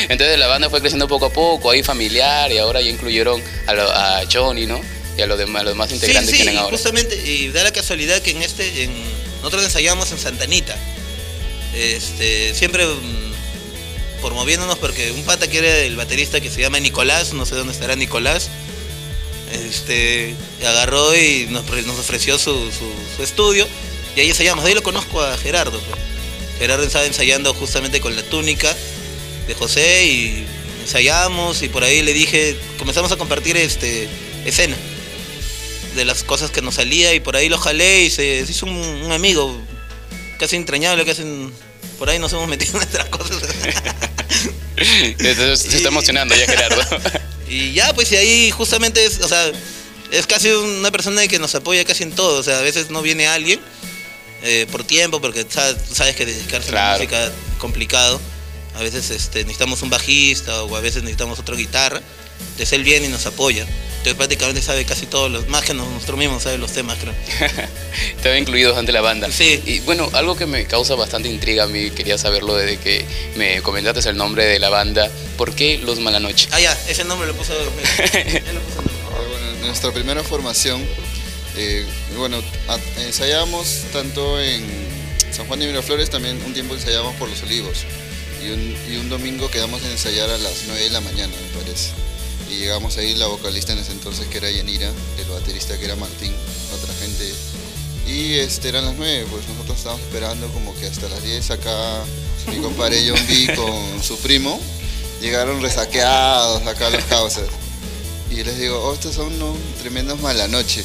[0.10, 3.74] Entonces la banda fue creciendo poco a poco, ahí familiar, y ahora ya incluyeron a,
[3.74, 4.82] lo- a Johnny, ¿no?
[5.18, 6.76] Y a los, demás, los integrantes sí, que tienen ahora.
[6.76, 8.94] justamente, y da la casualidad que en este, en,
[9.38, 10.76] nosotros ensayamos en Santanita.
[11.76, 17.34] Este, siempre mm, promoviéndonos porque un pata que era el baterista que se llama Nicolás,
[17.34, 18.50] no sé dónde estará Nicolás,
[19.52, 20.36] este,
[20.66, 21.64] agarró y nos,
[22.00, 23.68] ofreció su, su- su estudio
[24.16, 24.64] y ahí ensayamos.
[24.64, 25.80] De ahí lo conozco a Gerardo.
[25.80, 26.00] pues.
[26.60, 28.76] Gerardo estaba ensayando justamente con la túnica
[29.48, 30.46] de José y
[30.84, 34.08] ensayamos y por ahí le dije, comenzamos a compartir este,
[34.46, 34.76] escena
[35.96, 38.66] de las cosas que nos salía y por ahí lo jalé y se, se hizo
[38.66, 39.60] un, un amigo
[40.40, 41.54] casi entrañable, casi en-
[42.00, 43.38] por ahí nos hemos metido en nuestras cosas.
[44.78, 46.82] Entonces, se está emocionando ya Gerardo.
[47.50, 49.52] y ya, pues y ahí justamente es, o sea,
[50.12, 53.02] es casi una persona que nos apoya casi en todo, o sea, a veces no
[53.02, 53.60] viene alguien
[54.44, 58.20] eh, por tiempo, porque sabes, tú sabes que dedicarse a la música es complicado,
[58.76, 62.02] a veces este, necesitamos un bajista o a veces necesitamos otra guitarra,
[62.40, 63.66] entonces él viene y nos apoya.
[64.04, 67.14] Entonces prácticamente sabe casi todos los, más que nosotros mismos sabe los temas, creo.
[68.18, 69.32] Estaba incluido ante la banda.
[69.32, 69.62] Sí.
[69.66, 73.06] Y bueno, algo que me causa bastante intriga a mí, quería saberlo desde que
[73.38, 75.10] me comentaste el nombre de la banda.
[75.38, 76.50] ¿Por qué Los Malanoche?
[76.52, 77.54] Ah, ya, ese nombre lo puso.
[77.58, 78.94] él lo puso el nombre.
[79.10, 80.86] Ah, Bueno, nuestra primera formación,
[81.56, 81.86] eh,
[82.18, 84.66] bueno, a- ensayábamos tanto en
[85.32, 87.80] San Juan de Miraflores, también un tiempo ensayábamos por Los Olivos.
[88.44, 91.92] Y un, y domingo quedamos en ensayar a las 9 de la mañana, me parece.
[92.50, 95.96] Y llegamos ahí, la vocalista en ese entonces que era Yanira, el baterista que era
[95.96, 96.34] Martín,
[96.74, 97.34] otra gente.
[98.06, 102.04] Y este, eran las 9, pues nosotros estábamos esperando como que hasta las 10 acá
[102.52, 104.60] mi compadre John B con su primo
[105.22, 107.46] llegaron resaqueados acá a los causas.
[108.30, 110.84] Y les digo, oh, estos son unos tremendos mala noche.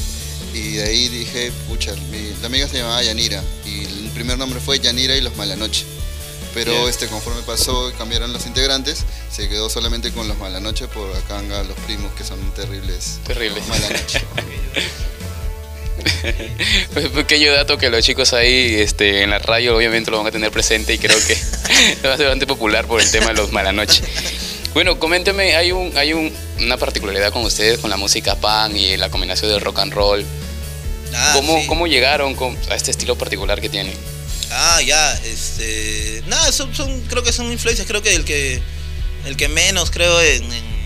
[0.53, 3.43] Y de ahí dije, pucha, mi- la amiga se llamaba Yanira.
[3.65, 5.85] Y el primer nombre fue Yanira y los Malanoche.
[6.53, 6.89] Pero Bien.
[6.89, 11.61] este, conforme pasó, cambiaron los integrantes, se quedó solamente con los Malanoche por acá anga
[11.63, 13.19] los primos que son terribles.
[13.25, 13.67] Terribles.
[13.67, 14.21] Malanoche.
[16.93, 20.31] Pues, pequeño dato que los chicos ahí este, en la radio obviamente lo van a
[20.31, 21.35] tener presente y creo que
[22.07, 24.03] va a ser bastante popular por el tema de los malanoche.
[24.73, 28.97] Bueno, coménteme, hay un, hay un, una particularidad con ustedes con la música punk y
[28.97, 30.25] la combinación del rock and roll.
[31.15, 31.67] Ah, ¿Cómo, sí.
[31.67, 32.35] ¿Cómo llegaron
[32.69, 33.93] a este estilo particular que tienen?
[34.51, 36.23] Ah, ya, este.
[36.27, 38.61] Nada, son, son- creo que son influencias, creo que el que
[39.25, 40.79] el que menos creo en, en-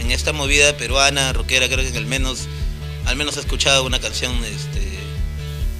[0.00, 2.40] en esta movida peruana, rockera, creo que el menos,
[3.06, 4.80] al menos ha escuchado una canción este,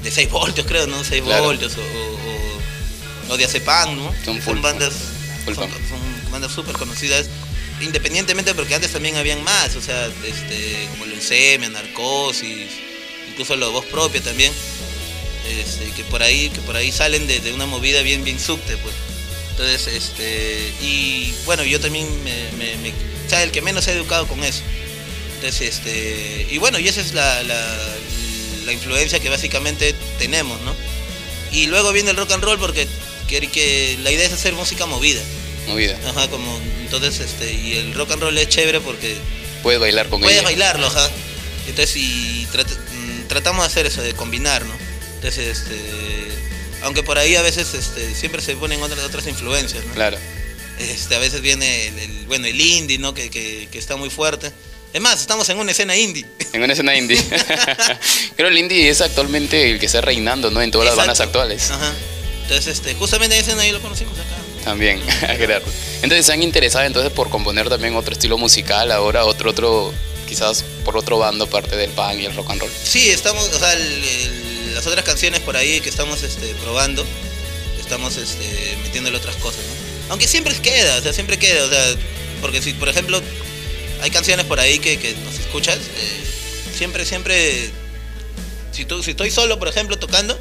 [0.03, 1.05] de 6 voltios, creo, ¿no?
[1.05, 1.45] 6 Claro.
[1.45, 1.81] voltios o,
[3.31, 4.13] o, o- de Acepam, ¿no?
[4.25, 4.93] Son full bandas,
[5.45, 7.27] full son, son bandas súper conocidas,
[7.81, 12.71] independientemente porque antes también habían más, o sea, este, como Leucemia, Narcosis,
[13.29, 14.53] incluso la voz propia también
[15.49, 18.95] este, que por ahí que por ahí salen de, una movida bien bien subte pues.
[19.51, 22.93] Entonces este y bueno yo también me,
[23.43, 24.63] el que menos ha educado con eso.
[25.37, 30.75] Entonces este y bueno y esa es la, la, influencia que básicamente tenemos no
[31.53, 32.89] y luego viene el rock and roll porque
[33.29, 35.23] que, que la idea es hacer música movida
[35.67, 35.99] Movida.
[36.09, 39.17] ajá como entonces este y el rock and roll es chévere porque
[39.63, 40.45] Puedes bailar con Puedes ella.
[40.45, 41.11] bailarlo, ajá.
[41.67, 44.75] Entonces, y trat- mm, tratamos de hacer eso, de combinar, ¿no?
[45.17, 45.77] Entonces, este,
[46.83, 49.95] aunque por ahí a veces este, siempre se ponen otras, otras influencias, ¿no?
[49.95, 50.19] Claro.
[50.79, 53.13] Este, a veces viene el, el- bueno, el indie, ¿no?
[53.15, 54.53] Que, que- que está muy fuerte.
[54.93, 56.25] Es más, estamos en una escena indie.
[56.53, 57.21] En una escena indie.
[58.37, 60.63] Creo el indie es actualmente el que está reinando, ¿no?
[60.63, 61.41] En todas las bandas Exacto.
[61.41, 61.71] actuales.
[61.73, 61.93] Ajá.
[62.43, 64.37] Entonces, este, justamente en esa escena ahí lo conocimos acá.
[64.67, 65.71] También, Gerardo.
[66.03, 69.95] Entonces se han interesado entonces por componer también otro estilo musical, ahora otro, otro,
[70.29, 72.71] quizás por otro bando aparte del punk y el rock and roll.
[72.83, 73.73] Sí, estamos, o sea,
[74.75, 77.07] las otras canciones por ahí que estamos este, probando,
[77.79, 80.11] estamos este, metiéndole otras cosas, ¿no?
[80.11, 81.95] Aunque siempre queda, o sea, siempre queda, o sea,
[82.41, 83.23] porque si, por ejemplo,
[84.03, 86.23] hay canciones por ahí que, que nos escuchas, eh,
[86.77, 87.71] siempre, siempre,
[88.73, 90.37] si, tú, si estoy solo, por ejemplo, tocando,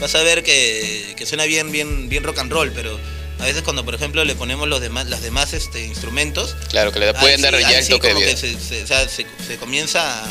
[0.00, 2.98] vas a ver que, que suena bien, bien, bien rock and roll, pero
[3.38, 6.98] a veces cuando, por ejemplo, le ponemos los demás, las demás este, instrumentos, Claro, que
[6.98, 8.34] le pueden sí, dar ya el sí toque de como vida.
[8.34, 10.24] que se, se- o sea, se- se comienza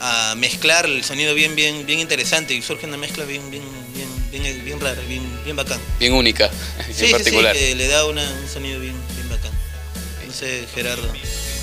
[0.00, 3.62] a, a mezclar el sonido bien, bien, bien interesante y surge una mezcla bien, bien,
[3.94, 5.80] bien, bien, bien rara, bien, bien bacán.
[6.00, 6.54] Bien única, Sí,
[6.88, 7.54] en sí, sí, particular.
[7.56, 9.52] que le da una- un sonido bien, bien bacán.
[10.26, 11.08] No sé, Gerardo,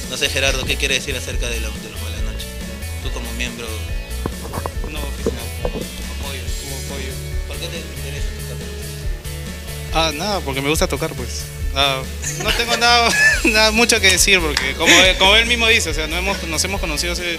[0.09, 2.45] no sé, Gerardo, ¿qué quiere decir acerca de, la- de los Malanoche?
[3.03, 3.67] Tú como miembro,
[4.89, 4.99] No, no.
[4.99, 7.11] Apoyo, como apoyo.
[7.47, 8.00] ¿por qué te?
[9.93, 11.43] Ah, nada, porque me gusta tocar, pues.
[11.75, 12.01] Ah,
[12.43, 13.09] no tengo nada,
[13.45, 16.63] nada mucho que decir, porque como, como él mismo dice, o sea, no hemos, nos
[16.63, 17.37] hemos conocido hace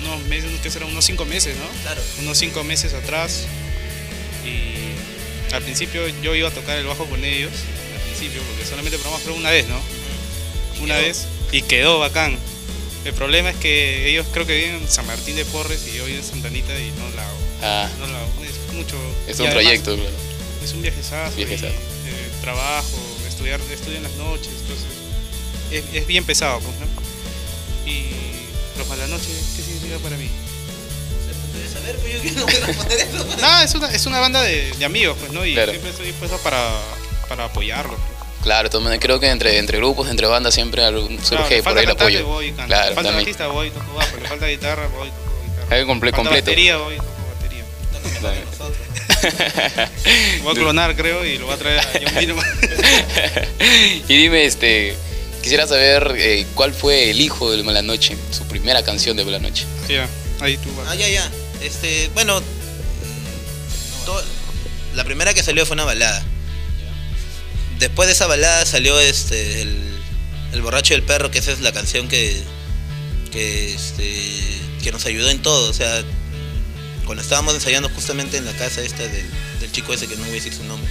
[0.00, 0.86] unos meses, ¿qué será?
[0.86, 1.64] Unos cinco meses, ¿no?
[1.82, 2.00] Claro.
[2.20, 3.46] Unos cinco meses atrás.
[4.44, 7.52] Y al principio yo iba a tocar el bajo con ellos,
[7.96, 9.80] al principio, porque solamente probamos creo una vez, ¿no?
[10.82, 11.06] Una quedó.
[11.06, 12.38] vez y quedó bacán.
[13.04, 16.04] El problema es que ellos creo que viven en San Martín de Porres y yo
[16.04, 17.38] vivo en Santanita y no la hago.
[17.62, 18.28] Ah, No la hago.
[18.44, 18.96] Es mucho.
[19.26, 20.10] es un además proyecto, claro.
[20.70, 21.32] Es un viajezazo.
[21.40, 21.72] y, Viajezazo.
[21.74, 22.86] eh, trabajo,
[23.28, 24.86] estudiar, estudio en las noches, entonces
[25.72, 26.86] es, es bien pesado, pues, ¿no?
[27.90, 28.06] Y
[28.78, 30.28] los malanoches, ¿qué significa para mí?
[31.72, 33.26] Saber, pero yo que no voy a responder eso.
[33.40, 35.44] Nada, es una, es una banda de, de amigos, pues, ¿no?
[35.44, 35.72] Y Claro.
[35.72, 36.70] siempre estoy dispuesto para,
[37.28, 37.96] para apoyarlos.
[37.98, 38.20] pues.
[38.44, 41.80] Claro, creo que entre, entre grupos, entre bandas siempre algún- Claro, surge le por falta
[41.80, 42.26] ahí el apoyo.
[42.26, 42.52] voy y.
[42.52, 43.16] Claro, le falta también.
[43.24, 44.16] bajista, voy y toco bajo.
[44.16, 45.76] Le falta guitarra, voy y toco guitarra.
[45.76, 46.44] Algo comple- Le falta completo.
[46.50, 47.64] batería, voy y toco batería.
[50.42, 52.18] Voy a clonar, creo, y lo voy a traer a John
[54.08, 54.96] y dime, este,
[55.42, 59.64] quisiera saber eh, cuál fue el hijo de Malanoche, su primera canción de Malanoche.
[59.88, 60.08] ya,
[60.40, 60.88] ahí tú vas.
[60.90, 61.30] Ah, ya, ya.
[61.62, 62.40] Este, bueno,
[64.06, 64.22] to-
[64.94, 66.24] la primera que salió fue una balada.
[67.78, 69.76] Después de esa balada salió este el,
[70.52, 72.42] el borracho y el perro, que esa es la canción que,
[73.32, 74.24] que, este,
[74.82, 75.70] que nos ayudó en todo.
[75.70, 76.02] O sea,
[77.10, 79.26] cuando estábamos ensayando justamente en la casa esta del,
[79.58, 80.88] del chico ese que no voy a decir su nombre.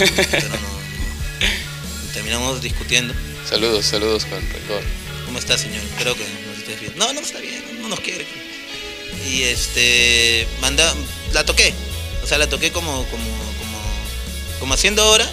[0.00, 2.12] Pero no, no.
[2.12, 3.14] Terminamos discutiendo.
[3.48, 4.82] Saludos, saludos con rencor.
[5.26, 5.80] ¿Cómo está, señor?
[5.96, 6.94] Creo que nos estés bien.
[6.96, 8.26] No, no está bien, no nos quiere.
[9.30, 10.92] Y este, manda,
[11.32, 11.72] la toqué.
[12.24, 13.24] O sea, la toqué como, como,
[13.60, 13.78] como,
[14.58, 15.30] como haciendo hora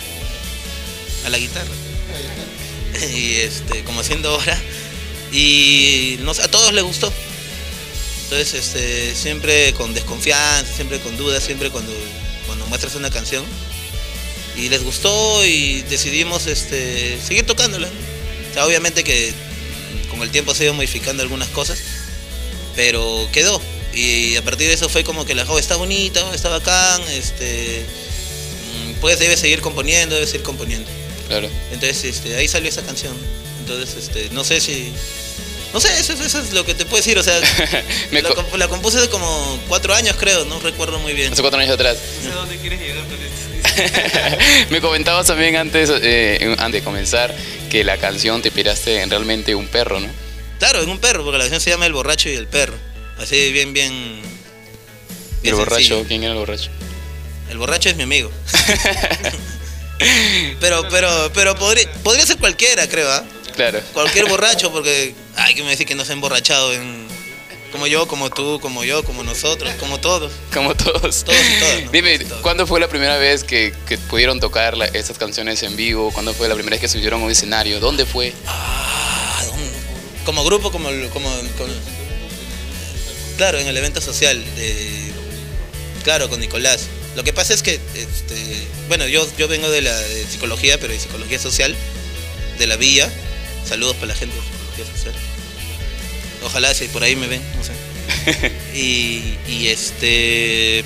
[1.25, 1.73] a la guitarra.
[3.11, 4.61] Y este, como haciendo hora.
[5.31, 7.11] Y a todos les gustó.
[8.31, 11.91] Entonces, este, siempre con desconfianza, siempre con dudas, siempre cuando,
[12.47, 13.43] cuando muestras una canción.
[14.55, 17.89] Y les gustó y decidimos este, seguir tocándola.
[17.89, 19.33] O sea, obviamente que
[20.09, 21.79] con el tiempo se ido modificando algunas cosas,
[22.73, 23.61] pero quedó.
[23.93, 27.83] Y a partir de eso fue como que la joven está bonita, está bacán, este,
[27.83, 30.89] mm, pues debe seguir componiendo, debe seguir componiendo.
[31.27, 31.49] Claro.
[31.73, 33.13] Entonces este, ahí salió esa canción.
[33.59, 34.93] Entonces, este, no sé si...
[35.73, 37.17] No sé, eso, eso es lo que te puedo decir.
[37.17, 37.39] O sea,
[38.11, 41.31] Me la, co- comp- la compuse hace como cuatro años, creo, no recuerdo muy bien.
[41.31, 41.97] Hace cuatro años atrás.
[42.23, 44.67] No sé dónde quieres llegar con esto.
[44.69, 47.33] Me comentabas también antes, eh, antes de comenzar
[47.69, 50.09] que la canción te inspiraste en realmente un perro, ¿no?
[50.59, 52.75] Claro, en un perro, porque la canción se llama El borracho y el perro.
[53.17, 53.93] Así bien, bien...
[53.93, 55.75] ¿Y bien el borracho?
[55.77, 56.03] sencillo.
[56.07, 56.69] ¿Quién era el borracho?
[57.49, 58.29] El borracho es mi amigo.
[60.59, 63.23] pero, pero, pero podría, podría ser cualquiera, creo, ¿ah?
[63.55, 63.81] Claro.
[63.93, 65.13] Cualquier borracho, porque...
[65.35, 67.07] Ay, que me dice que no se ha emborrachado en...
[67.71, 70.31] Como yo, como tú, como yo, como nosotros, como todos.
[70.53, 71.23] Como todos.
[71.23, 71.91] Todos y todas, ¿no?
[71.91, 76.11] Dime, ¿cuándo fue la primera vez que, que pudieron tocar la- estas canciones en vivo?
[76.11, 77.79] ¿Cuándo fue la primera vez que subieron a un escenario?
[77.79, 78.33] ¿Dónde fue?
[78.45, 79.41] Ah,
[80.25, 81.73] como grupo, como, como, como-
[83.37, 84.43] Claro, en el evento social.
[84.55, 85.11] de-
[86.03, 86.87] claro, con Nicolás.
[87.15, 90.91] Lo que pasa es que, este, bueno, yo, yo vengo de la de psicología, pero
[90.93, 91.75] de psicología social,
[92.59, 93.09] de la villa.
[93.67, 94.35] Saludos para la gente.
[96.43, 97.73] Ojalá si por ahí me ven, no sé.
[98.75, 100.83] y, y este.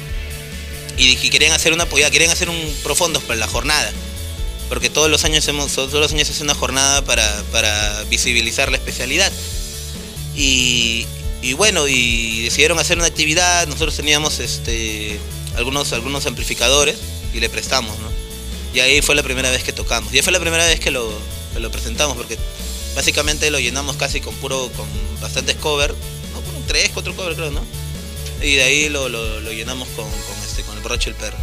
[0.98, 3.92] Y que querían hacer una querían hacer un profundos para la jornada.
[4.70, 8.78] Porque todos los años hemos, todos los años hace una jornada para, para visibilizar la
[8.78, 9.32] especialidad.
[10.36, 11.06] Y,
[11.42, 15.20] y bueno, y decidieron hacer una actividad, nosotros teníamos este
[15.56, 16.96] algunos, algunos amplificadores
[17.34, 18.10] y le prestamos, ¿no?
[18.74, 20.14] Y ahí fue la primera vez que tocamos.
[20.14, 21.10] Y ahí fue la primera vez que lo,
[21.54, 22.38] que lo presentamos, porque
[22.96, 24.88] básicamente lo llenamos casi con puro, con
[25.22, 25.94] bastantes covers,
[26.34, 27.62] no, como tres, cuatro covers creo, ¿no?
[28.42, 31.38] Y de ahí lo, lo, lo llenamos con, con este, con el y el perro.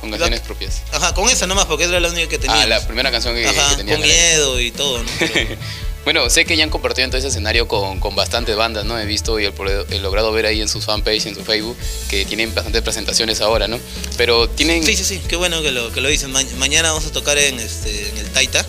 [0.00, 0.82] Con canciones propias.
[0.92, 2.62] Ajá, con esa nomás, porque era la única que tenía.
[2.62, 3.98] Ah, la primera canción que, Ajá, que tenían.
[4.00, 5.10] con miedo y todo, ¿no?
[6.06, 8.96] Bueno, sé que ya han compartido entonces escenario con, con bastantes bandas, ¿no?
[8.96, 11.76] He visto y he, logrado ver ahí en sus fanpage, en su Facebook,
[12.08, 13.80] que tienen bastantes presentaciones ahora, ¿no?
[14.16, 14.84] Pero tienen...
[14.84, 16.30] Sí, sí, sí, qué bueno que lo, que lo dicen.
[16.30, 18.64] Ma- mañana vamos a tocar en, este, en el Taita,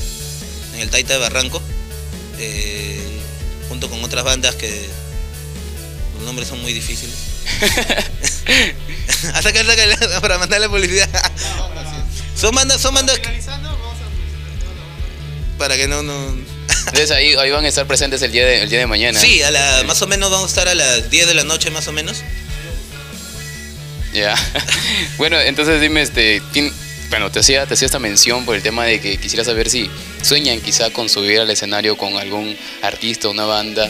[0.74, 1.62] en el Taita de Barranco,
[2.40, 3.02] eh,
[3.70, 4.88] junto con otras bandas que
[6.16, 7.16] los nombres son muy difíciles.
[9.34, 11.10] a sacar, sacar, para mandarle publicidad.
[12.36, 13.42] son bandas, son bandas que-
[15.58, 16.36] para que no, no.
[16.88, 19.20] Entonces ahí, ahí van a estar presentes el día de, el día de mañana.
[19.20, 21.72] Sí, a la, más o menos vamos a estar a las 10 de la noche,
[21.72, 22.18] más o menos.
[24.14, 24.36] Ya.
[25.18, 26.72] bueno, entonces dime, este, tien-
[27.10, 29.90] bueno, te hacía, te hacía esta mención por el tema de que quisiera saber si
[30.22, 33.90] sueñan quizá con subir al escenario con algún artista, una banda,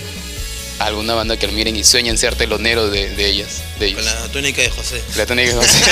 [0.79, 4.03] alguna banda que admiren y sueñan ser teloneros de, de ellas, de ellos.
[4.03, 5.01] Con la túnica de José.
[5.15, 5.83] La tónica de José.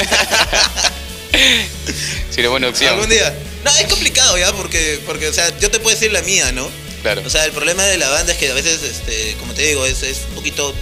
[2.30, 2.94] Sería buena opción.
[2.94, 3.36] Algún día.
[3.64, 6.70] No, es complicado ya, porque, porque, o sea, yo te puedo decir la mía, ¿no?
[7.02, 7.24] Claro.
[7.26, 9.86] O sea, el problema de la banda es que a veces, este, como te digo,
[9.86, 10.74] es, es un poquito,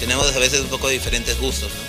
[0.00, 1.85] tenemos a veces un poco diferentes gustos, ¿no?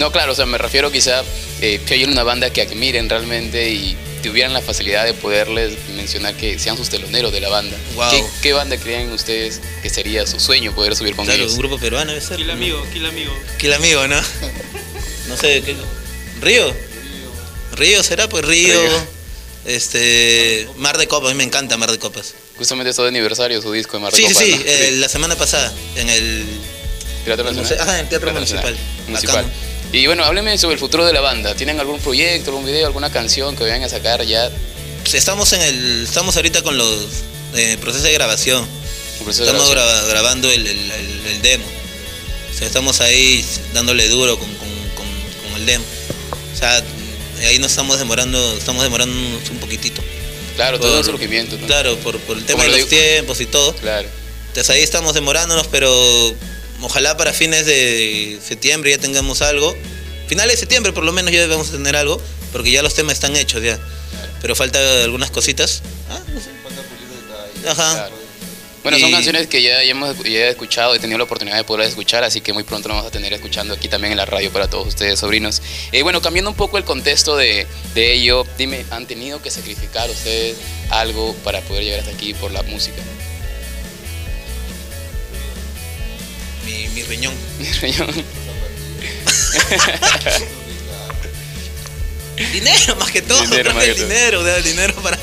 [0.00, 1.22] No, claro, o sea, me refiero quizá
[1.60, 6.34] eh, que hay una banda que admiren realmente y tuvieran la facilidad de poderles mencionar
[6.34, 7.76] que sean sus teloneros de la banda.
[7.94, 8.10] Wow.
[8.10, 11.52] ¿Qué, qué banda creen ustedes que sería su sueño poder subir con Claro, ellos?
[11.52, 12.38] un grupo peruano debe ser.
[12.38, 12.52] Kill ¿no?
[12.54, 13.32] amigo, kill amigo.
[13.58, 14.20] Kill amigo, ¿no?
[15.28, 15.76] No sé, ¿qué?
[16.40, 16.74] ¿Río?
[17.76, 18.80] Río será, pues Río.
[18.82, 18.90] Río.
[19.66, 20.66] Este.
[20.76, 22.34] Mar de Copas, a mí me encanta Mar de Copas.
[22.56, 24.62] Justamente está de aniversario su disco de Mar de Sí, sí, Copas, sí, ¿no?
[24.70, 26.44] eh, la semana pasada, en el.
[27.24, 27.68] Teatro no Nacional.
[27.68, 28.32] sé, ajá, en el Teatro.
[28.32, 28.76] Municipal.
[29.06, 29.38] Municipal.
[29.44, 29.50] Acá,
[29.92, 31.54] Y bueno, hábleme sobre el futuro de la banda.
[31.54, 34.50] ¿Tienen algún proyecto, algún video, alguna canción que vayan a sacar ya?
[35.02, 36.02] Pues Estamos en el.
[36.04, 37.06] Estamos ahorita con los
[37.54, 38.66] eh, procesos de grabación.
[39.24, 39.96] Proceso de Estamos grabación.
[39.98, 41.64] graba- grabando el, el- el- el demo.
[42.54, 45.84] O sea, estamos ahí dándole duro con, con- con- con el demo.
[46.54, 46.82] O sea,
[47.48, 50.02] ahí nos estamos demorando, estamos demorándonos un poquitito.
[50.54, 51.56] Claro, todo Por- un surgimiento.
[51.58, 51.66] ¿no?
[51.66, 53.74] Claro, por, por el tema de lo los digo- tiempos y todo.
[53.76, 54.08] Claro.
[54.48, 56.34] Entonces ahí estamos demorándonos, pero
[56.82, 59.74] ojalá para fines de septiembre ya tengamos algo.
[60.28, 62.20] Finales de septiembre por lo menos ya debemos tener algo,
[62.52, 63.78] porque ya los temas están hechos ya.
[64.40, 65.82] Pero falta algunas cositas.
[66.08, 66.50] Ah, no sé.
[67.68, 68.08] Ajá.
[68.82, 71.58] Bueno, son Y- canciones que ya, ya hemos ya he escuchado, he tenido la oportunidad
[71.58, 74.16] de poder escuchar, así que muy pronto lo vamos a tener escuchando aquí también en
[74.16, 75.60] la radio para todos ustedes, sobrinos.
[75.92, 80.08] Eh, bueno, cambiando un poco el contexto de, de ello, dime, ¿han tenido que sacrificar
[80.08, 80.56] ustedes
[80.88, 83.02] algo para poder llegar hasta aquí por la música?
[86.70, 87.34] Mi, mi riñón.
[92.52, 94.06] Dinero más que todo, Dinero más que el todo.
[94.08, 95.18] dinero, o sea, el dinero para,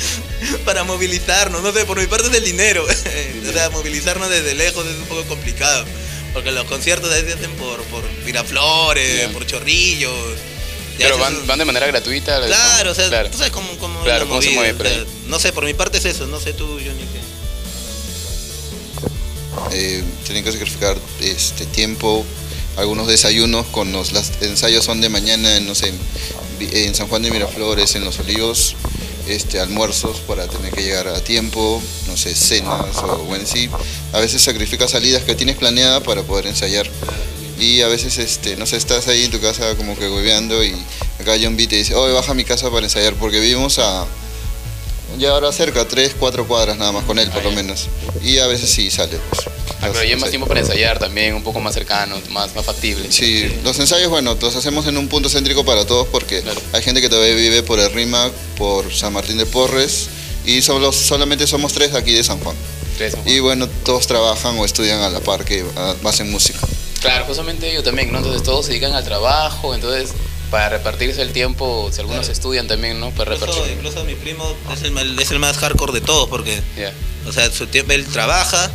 [0.64, 4.84] para movilizarnos, no sé, por mi parte es el dinero, o sea, movilizarnos desde lejos
[4.84, 5.84] es un poco complicado,
[6.32, 10.12] porque los conciertos a veces se hacen por, por Miraflores, por Chorrillos,
[10.98, 12.40] Pero van, van de manera gratuita.
[12.40, 13.30] ¿les- Claro, o sea, claro.
[13.30, 13.68] tú sabes cómo,
[14.02, 16.66] Claro, se mueve o sea, no sé, por mi parte es eso, no sé tú,
[16.66, 17.20] Johnny, qué.
[19.72, 22.24] Eh, tienen que sacrificar este tiempo,
[22.76, 25.92] algunos desayunos con los ensayos son de mañana, no sé,
[26.60, 28.76] en San Juan de Miraflores, en Los Olivos,
[29.28, 33.68] este almuerzos para tener que llegar a tiempo, no sé, cenas o bueno, sí,
[34.12, 36.88] a veces sacrificas salidas que tienes planeada para poder ensayar.
[37.58, 40.74] Y a veces, este, no sé, estás ahí en tu casa como que hueveando y
[41.20, 44.04] acá John B te dice, oye, baja a mi casa para ensayar, porque vivimos a,
[45.18, 47.88] ya ahora cerca, tres, cuatro cuadras nada más con él por lo menos.
[48.22, 49.18] Y a veces sí sale.
[49.30, 49.46] Pues.
[49.82, 53.10] Ah, pero más tiempo para ensayar también, un poco más cercano, más, más factible.
[53.10, 56.42] Sí, los ensayos, bueno, los hacemos en un punto céntrico para todos porque
[56.72, 60.08] hay gente que todavía vive por el RIMAC, por San Martín de Porres
[60.46, 62.54] y solo, solamente somos tres aquí de San Juan.
[62.96, 66.60] Tres, Y bueno, todos trabajan o estudian a la par que ah, hacen música.
[67.00, 68.18] Claro, justamente ellos también, ¿no?
[68.18, 70.10] Entonces todos se dedican al trabajo, entonces
[70.52, 73.10] para repartirse el tiempo, si algunos estudian también, ¿no?
[73.10, 76.60] Para Incluso, incluso mi primo es el, es el más hardcore de todos porque,
[77.26, 78.70] o sea, su tiempo, él trabaja,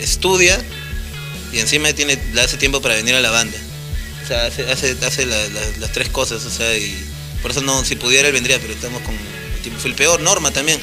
[0.00, 0.62] estudia
[1.52, 3.56] y encima tiene, le hace tiempo para venir a la banda.
[4.24, 6.94] O sea, hace, hace, hace la- la- las tres cosas, o sea, y
[7.42, 9.16] por eso no, si pudiera él vendría, pero estamos con.
[9.78, 10.80] Fue el peor, Norma también.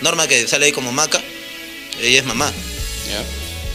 [0.00, 1.20] Norma que sale ahí como maca,
[2.00, 2.50] ella es mamá.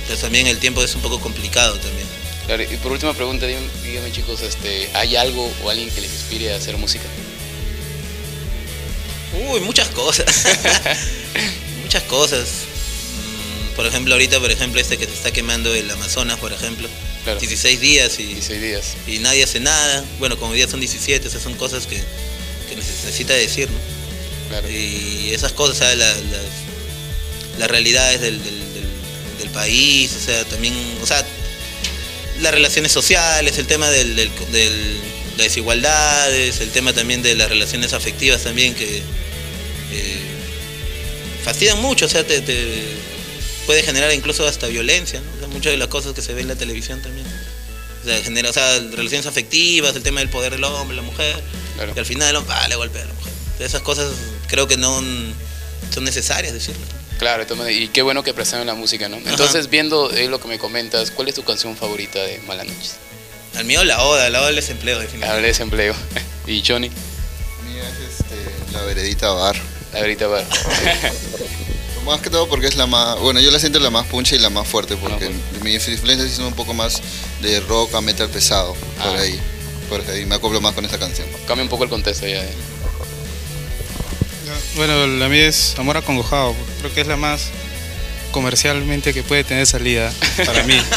[0.01, 2.02] Entonces también el tiempo es un poco complicado también.
[2.45, 6.11] Claro, y por última pregunta, díganme, díganme, chicos, este, ¿hay algo o alguien que les
[6.11, 7.05] inspire a hacer música?
[9.49, 10.25] Uy, muchas cosas.
[11.83, 12.47] muchas cosas.
[12.49, 16.87] Mm, Por ejemplo, ahorita, por ejemplo, este que se está quemando el Amazonas, por ejemplo.
[17.39, 18.95] 16 días y, días.
[19.07, 20.03] y nadie hace nada.
[20.19, 23.77] Bueno, como hoy día son 17, esas son cosas que, que neces- necesita decir, ¿no?
[24.69, 30.25] Y esas cosas, o sea, la- las, las realidades del, del- del- del país, o
[30.25, 31.25] sea, también, o sea,
[32.41, 34.99] las relaciones sociales, el tema del, del, del-
[35.38, 38.97] las desigualdades, el tema también de las relaciones afectivas también que
[39.91, 40.17] eh,
[41.43, 42.84] fastidian mucho, o sea, te, te
[43.65, 45.31] puede generar incluso hasta violencia, ¿no?
[45.36, 47.25] O sea, muchas de las cosas que se ven en la televisión también.
[48.03, 51.36] O sea, genera, o sea, relaciones afectivas, el tema del poder del hombre, la mujer,
[51.95, 53.34] y al final el hombre ah, le golpea a la mujer.
[53.59, 54.11] Esas cosas
[54.47, 55.01] creo que no
[55.93, 56.81] son necesarias decirlo.
[57.20, 59.18] Claro, y qué bueno que presentan la música, ¿no?
[59.18, 62.95] Entonces, viendo eh, lo que me comentas, ¿cuál es tu canción favorita de Malas Noches?
[63.55, 65.30] Al mío la oda, la oda del desempleo, definitivamente.
[65.32, 65.95] Habla de desempleo.
[66.47, 66.89] ¿Y Johnny?
[66.89, 69.55] Mía es este, la veredita bar.
[69.93, 70.45] La veredita bar.
[72.05, 74.39] Más que todo porque es la más, bueno, yo la siento la más puncha y
[74.39, 77.01] la más fuerte porque mis influencias son un poco más
[77.41, 79.20] de rock a metal pesado, por Ah.
[79.22, 79.39] ahí.
[79.88, 81.26] Por ahí me acoplo más con esta canción.
[81.47, 82.43] Cambia un poco el contexto ya.
[82.43, 82.49] eh.
[84.75, 86.55] Bueno, la mía es Amor Acongojado.
[86.79, 87.49] Creo que es la más
[88.31, 90.11] comercialmente que puede tener salida
[90.45, 90.77] para mí.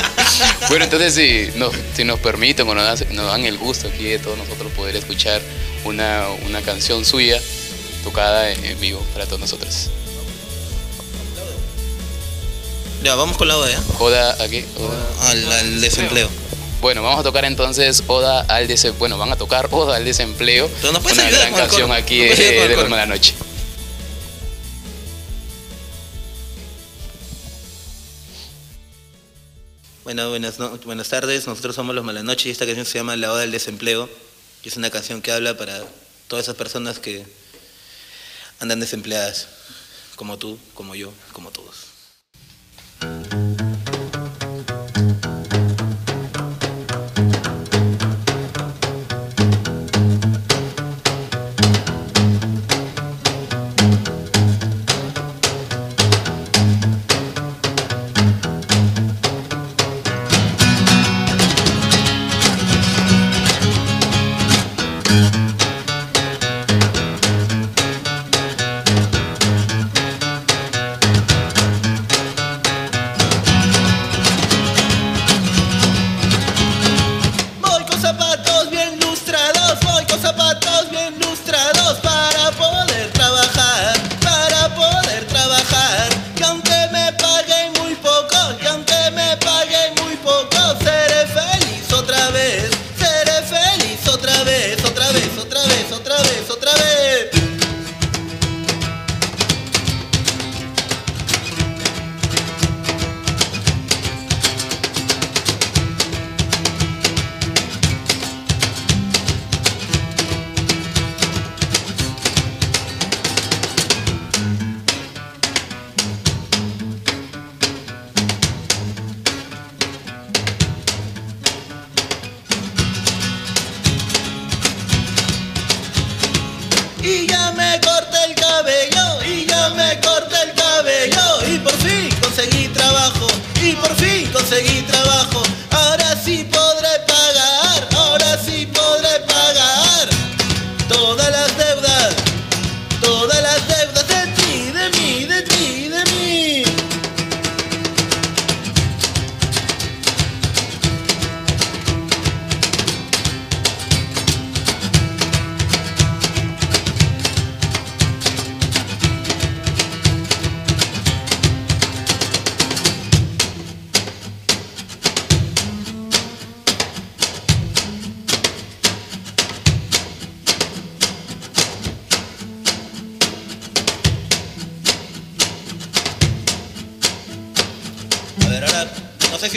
[0.68, 4.04] Bueno, entonces si, no, si nos permiten o nos dan, nos dan el gusto aquí
[4.04, 5.40] de todos nosotros poder escuchar
[5.84, 7.40] una, una canción suya
[8.04, 9.88] tocada en, en vivo para todos nosotros.
[13.02, 13.80] Ya, vamos con la oda, ¿ya?
[13.98, 14.66] Oda a qué?
[14.76, 16.28] Oda- Al, al desempleo.
[16.82, 18.98] Bueno, vamos a tocar entonces Oda al desempleo.
[18.98, 20.68] Bueno, van a tocar Oda al desempleo.
[20.82, 22.88] nos una gran canción aquí Nos de, de coro.
[22.90, 23.34] Mala Noche.
[30.06, 31.48] Bueno, buenas, buenas tardes.
[31.48, 34.08] Nosotros somos Los Malanoche y esta canción se llama La Oda del Desempleo.
[34.62, 35.82] Y es una canción que habla para
[36.28, 37.26] todas esas personas que
[38.60, 39.48] andan desempleadas,
[40.14, 41.86] como tú, como yo, como todos.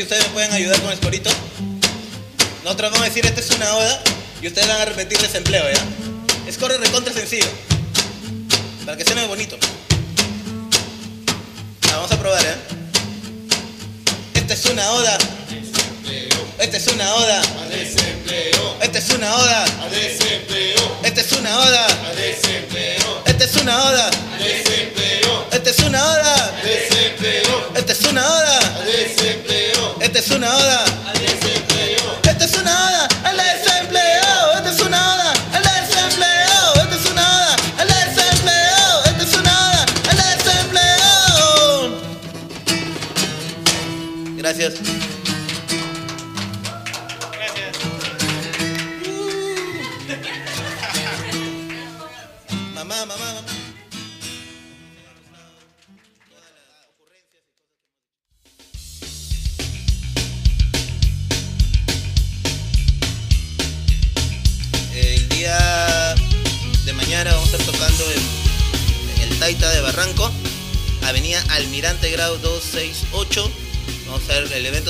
[0.09, 1.29] Ustedes me pueden ayudar con el corito.
[2.63, 4.01] Nosotros vamos a decir, esta es una oda,
[4.41, 5.79] y ustedes van a repetir desempleo, ¿ya?
[6.47, 7.45] Es corre recontra sencillo.
[8.85, 9.55] Para que suene bonito.
[11.89, 12.55] Ah, vamos a probar, ¿eh?
[14.33, 15.17] Esta es una oda.
[16.57, 17.41] Esta es una oda.
[18.81, 19.65] Esta es una oda.
[21.03, 21.87] Esta es una oda.
[23.25, 24.09] Esta es una oda.
[25.51, 26.53] Esta es una oda.
[27.75, 28.59] Esta es una oda.
[28.87, 29.48] Esta
[30.35, 30.88] una oda.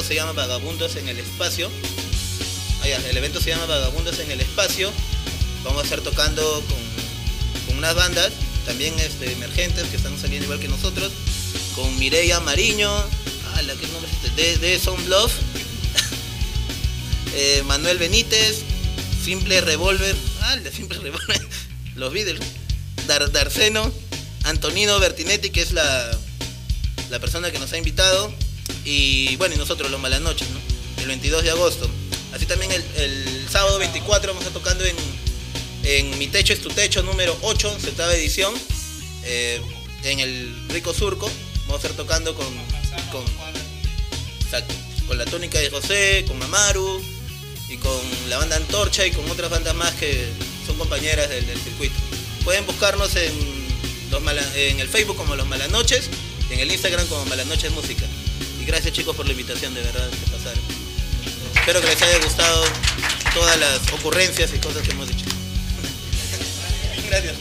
[0.09, 1.69] Se llama Vagabundos en el Espacio.
[2.83, 4.91] El evento se llama Vagabundos en el Espacio.
[5.63, 8.31] Vamos a estar tocando con, con unas bandas,
[8.65, 11.11] también este, emergentes que están saliendo igual que nosotros,
[11.75, 14.41] con Mireia Mariño, ah, nombre es este?
[14.41, 15.31] de, de Sound Love,
[17.35, 18.63] eh, Manuel Benítez,
[19.23, 20.15] Simple Revolver,
[20.75, 21.47] Simple Revolver,
[21.97, 22.39] los Beatles,
[23.05, 23.91] Dar, Darceno,
[24.45, 26.17] Antonino Bertinetti, que es la,
[27.11, 28.33] la persona que nos ha invitado,
[28.89, 30.59] y bueno, y nosotros los Malas Noches, ¿no?
[30.99, 31.87] El 22 de agosto.
[32.33, 34.95] Así también el, sábado 24 vamos a estar tocando en,
[35.83, 38.51] en Mi Techo es tu Techo número 8, septava edición,
[39.25, 39.61] eh,
[40.03, 41.29] en el Rico Surco.
[41.67, 42.47] Vamos a estar tocando con,
[43.11, 43.23] con,
[45.07, 46.99] con la tónica de José, con Mamaru
[47.69, 50.29] y con la banda Antorcha y con otras bandas más que
[50.65, 51.93] son compañeras del, circuito.
[52.43, 53.33] Pueden buscarnos en,
[54.09, 54.23] los
[54.55, 56.09] en el Facebook como Los Malanoches
[56.49, 58.07] y en el Instagram como Malanoches Música.
[58.61, 60.63] Y gracias chicos por la invitación, de verdad, que pasaron.
[61.55, 62.63] Espero que les haya gustado
[63.33, 65.25] todas las ocurrencias y cosas que hemos dicho.
[67.09, 67.35] Gracias.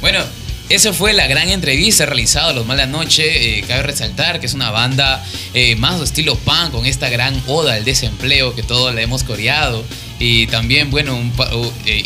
[0.00, 0.24] Bueno,
[0.68, 3.58] eso fue la gran entrevista realizada a Los Mala Noche.
[3.58, 5.24] Eh, cabe resaltar que es una banda
[5.54, 9.24] eh, más de estilo punk, con esta gran oda al desempleo que todos la hemos
[9.24, 9.82] coreado.
[10.18, 12.04] Y también, bueno, un uh, eh,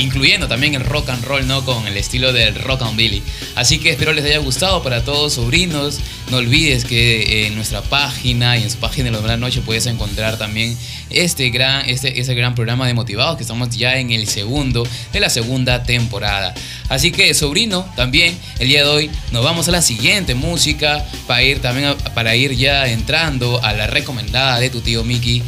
[0.00, 1.64] incluyendo también el rock and roll, ¿no?
[1.64, 3.22] Con el estilo del rock and billy.
[3.54, 6.00] Así que espero les haya gustado para todos sobrinos.
[6.30, 9.60] No olvides que eh, en nuestra página y en su página de Los Mala Noche
[9.62, 10.76] puedes encontrar también
[11.10, 15.28] este gran, este, gran programa de motivados que estamos ya en el segundo de la
[15.30, 16.54] segunda temporada.
[16.88, 21.42] Así que sobrino, también el día de hoy nos vamos a la siguiente música para
[21.42, 25.42] ir también a- para ir ya entrando a la recomendada de tu tío Mickey.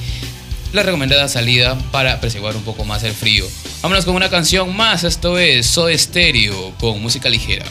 [0.72, 3.46] La recomendada salida para preservar un poco más el frío.
[3.83, 5.03] Vámonos con una canción más.
[5.03, 7.66] Esto es Soda Stereo con música ligera.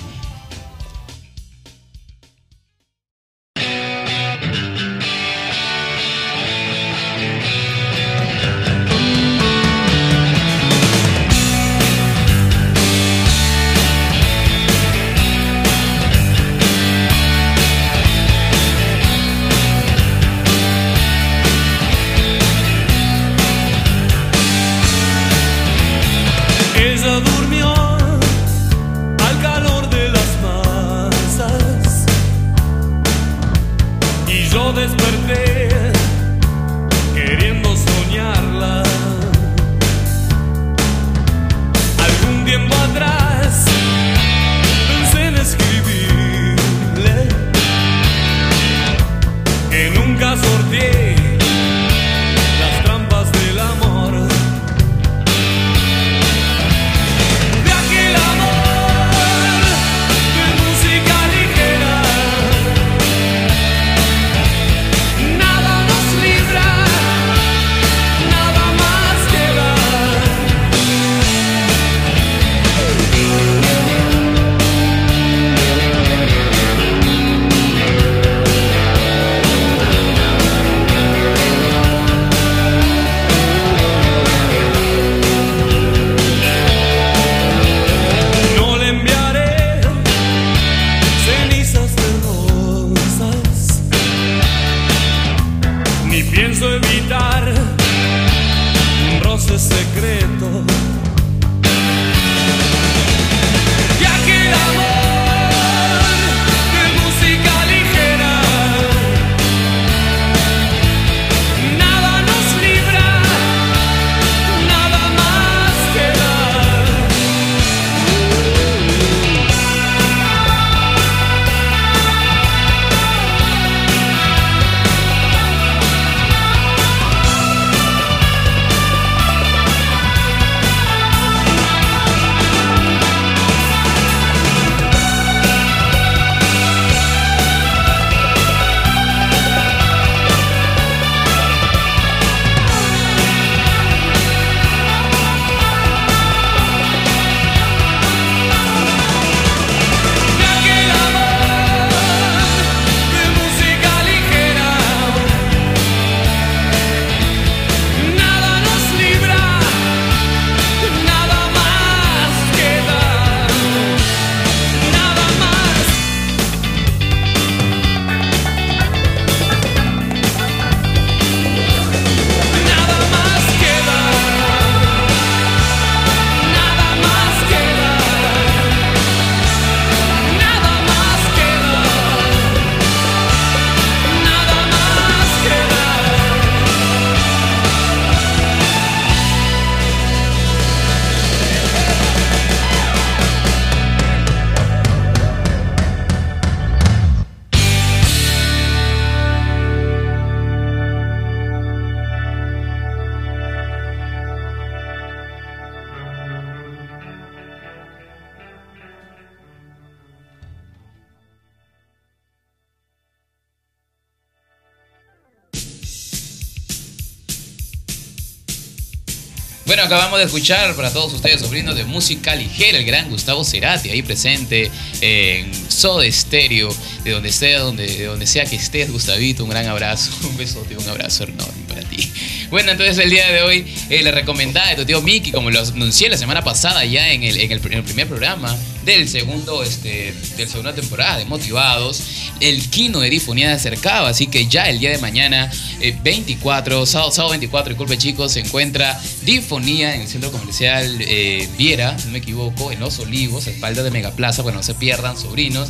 [219.71, 223.89] Bueno, acabamos de escuchar para todos ustedes, sobrinos de música ligera, el gran Gustavo Cerati,
[223.89, 224.69] ahí presente
[224.99, 229.67] en Soda Stereo, de donde sea, donde, de donde sea que estés, Gustavito, un gran
[229.67, 232.11] abrazo, un besote, un abrazo enorme para ti.
[232.49, 235.59] Bueno, entonces el día de hoy, eh, la recomendada de tu tío Mickey, como lo
[235.61, 240.49] anuncié la semana pasada ya en el, en el, primer programa del segundo, este, del
[240.49, 242.03] segunda temporada de Motivados,
[242.41, 245.49] el Kino de Difonía se acercaba, así que ya el día de mañana,
[245.79, 251.47] eh, 24, sábado, sábado 24, disculpe chicos, se encuentra Difonía en el centro comercial eh,
[251.57, 255.69] Viera, no me equivoco, en Los Olivos, espalda de Megaplaza, bueno, no se pierdan, sobrinos.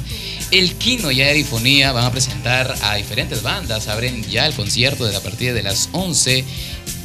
[0.52, 5.06] El Kino ya de Difonía van a presentar a diferentes bandas, abren ya el concierto
[5.06, 6.44] de la partida de las 11,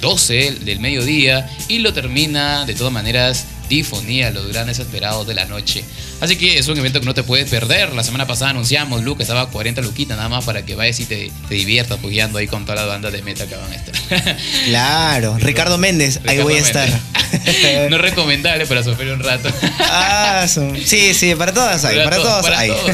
[0.01, 5.45] 12 del mediodía y lo termina de todas maneras Difonía, los grandes esperados de la
[5.47, 5.85] noche.
[6.21, 7.93] Así que es un evento que no te puedes perder.
[7.95, 11.05] La semana pasada anunciamos, Luke, estaba a 40 luquitas nada más para que vayas y
[11.05, 14.37] te, te diviertas pugiando ahí con todas las bandas de meta que van a estar.
[14.67, 16.67] Claro, Ricardo Méndez, ahí voy a Méndez.
[16.77, 16.89] estar.
[17.91, 19.49] no es recomendable para sufrir un rato.
[19.81, 22.69] Ah, sí, sí, para todas hay, para, todos, todos para hay.
[22.71, 22.91] todos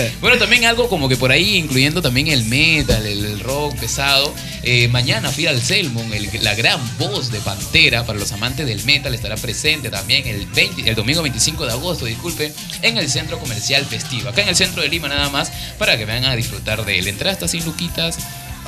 [0.00, 0.12] hay.
[0.20, 4.34] Bueno, también algo como que por ahí, incluyendo también el metal, el, rock pesado.
[4.62, 9.14] eh, mañana Phil Selmon, el- la gran voz de Pantera para los amantes del metal,
[9.14, 12.52] estará presente también el, 20 el domingo 25 de agosto, disculpe,
[12.82, 14.28] en el centro comercial festivo.
[14.28, 17.08] Acá en el centro de Lima nada más, para que vayan a disfrutar de él.
[17.08, 18.18] Entrada hasta sin luquitas,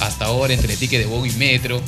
[0.00, 1.82] hasta ahora entre ticket de Bogo y Metro.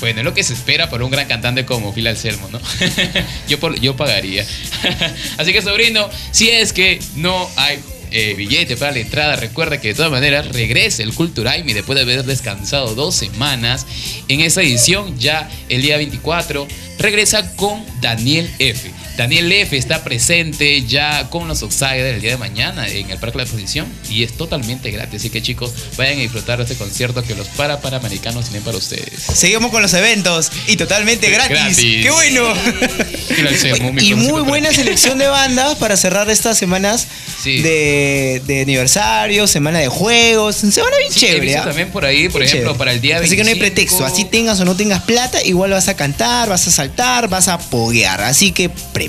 [0.00, 2.60] Bueno, es lo que se espera por un gran cantante como Phil Anselmo, ¿no?
[3.48, 4.46] yo, yo pagaría.
[5.38, 9.88] Así que, sobrino, si es que no hay eh, billete para la entrada, recuerda que
[9.88, 13.86] de todas maneras regresa el Culturaimi después de haber descansado dos semanas.
[14.28, 16.66] En esa edición, ya el día 24,
[16.98, 18.90] regresa con Daniel F.
[19.18, 23.32] Daniel F está presente ya con los Outsiders el día de mañana en el Parque
[23.32, 25.16] de la Exposición y es totalmente gratis.
[25.20, 28.78] Así que chicos, vayan a disfrutar de este concierto que los para panamericanos tienen para
[28.78, 29.20] ustedes.
[29.34, 31.50] Seguimos con los eventos y totalmente gratis.
[31.50, 32.02] Gratis.
[32.04, 32.54] ¡Qué bueno!
[33.28, 37.06] Y concepto muy buena selección de bandas para cerrar estas semanas
[37.42, 37.60] Sí.
[37.60, 40.56] de, de aniversario, semana de juegos.
[40.56, 41.56] Semana bien Sí, chévere.
[41.56, 41.64] ¿ah?
[41.64, 42.78] también por ahí, por Bien ejemplo, chévere.
[42.78, 43.60] para el día Así que no hay 25.
[43.98, 44.04] pretexto.
[44.06, 47.58] Así tengas o no tengas plata, igual vas a cantar, vas a saltar, vas a
[47.58, 48.20] poguear.
[48.22, 49.07] Así que prepárate.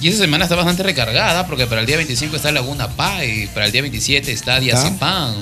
[0.00, 3.66] Y esa semana está bastante recargada porque para el día 25 está Laguna Pai, para
[3.66, 5.34] el día 27 está Diazepam.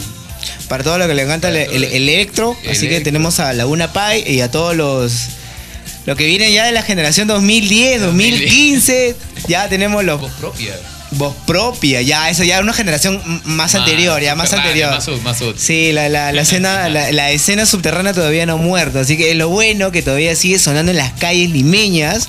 [0.68, 2.56] Para todo lo que le encanta el, el- el electro.
[2.70, 5.12] Así que tenemos a Laguna Pai y a todos los.
[6.06, 9.16] Lo que viene ya de la generación 2010, 2015.
[9.48, 10.20] Ya tenemos los.
[10.20, 10.74] Voz propia.
[11.12, 14.90] Voz propia, ya, eso ya es una generación más, anterior, ya más anterior.
[14.90, 15.54] Más, sub- más sub.
[15.56, 19.30] Sí, la, la, la escena, la, la escena subterránea todavía no ha muerto, así que
[19.30, 22.28] es lo bueno que todavía sigue sonando en las calles limeñas,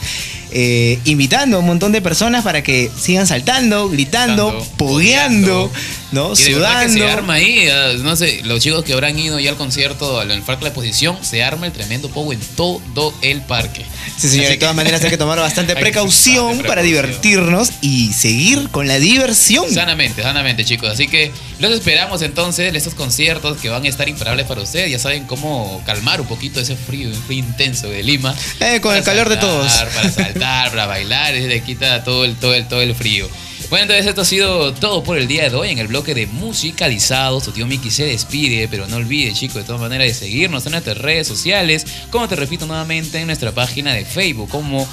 [0.57, 5.69] eh, invitando a un montón de personas para que sigan saltando, gritando, pogueando,
[6.13, 6.27] ¿no?
[6.27, 7.07] Y de que se Sudando.
[7.09, 10.61] arma ahí, eh, no sé, los chicos que habrán ido ya al concierto, al parque
[10.61, 13.85] de la exposición, se arma el tremendo pogo en todo el parque.
[14.17, 18.87] Sí, señor, de todas maneras hay que tomar bastante precaución para divertirnos y seguir con
[18.87, 19.69] la diversión.
[19.69, 20.89] Sanamente, sanamente, chicos.
[20.89, 24.89] Así que los esperamos entonces en estos conciertos que van a estar imparables para ustedes.
[24.89, 28.33] Ya saben cómo calmar un poquito ese frío, frío intenso de Lima.
[28.61, 29.69] Eh, con el calor de todos.
[29.73, 33.27] Para saltar, para bailar, y le quita todo el, todo el, todo el frío.
[33.69, 36.27] Bueno, entonces esto ha sido todo por el día de hoy en el bloque de
[36.27, 37.43] musicalizados.
[37.43, 40.73] Tu tío Miki se despide, pero no olvide, chicos, de todas maneras de seguirnos en
[40.73, 41.85] nuestras redes sociales.
[42.11, 44.87] Como te repito nuevamente, en nuestra página de Facebook como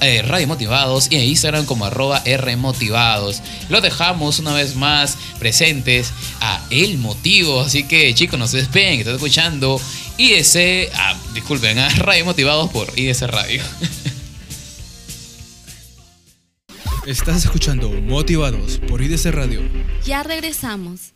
[0.00, 3.42] eh, Radio Motivados y en Instagram como arroba Rmotivados.
[3.68, 7.62] Los dejamos una vez más presentes a El Motivo.
[7.62, 9.80] Así que chicos, no se despeguen, que están escuchando
[10.16, 11.16] IDC, ah,
[11.98, 13.62] Radio Motivados por IDC Radio.
[17.06, 19.60] Estás escuchando Motivados por IDC Radio.
[20.04, 21.12] Ya regresamos.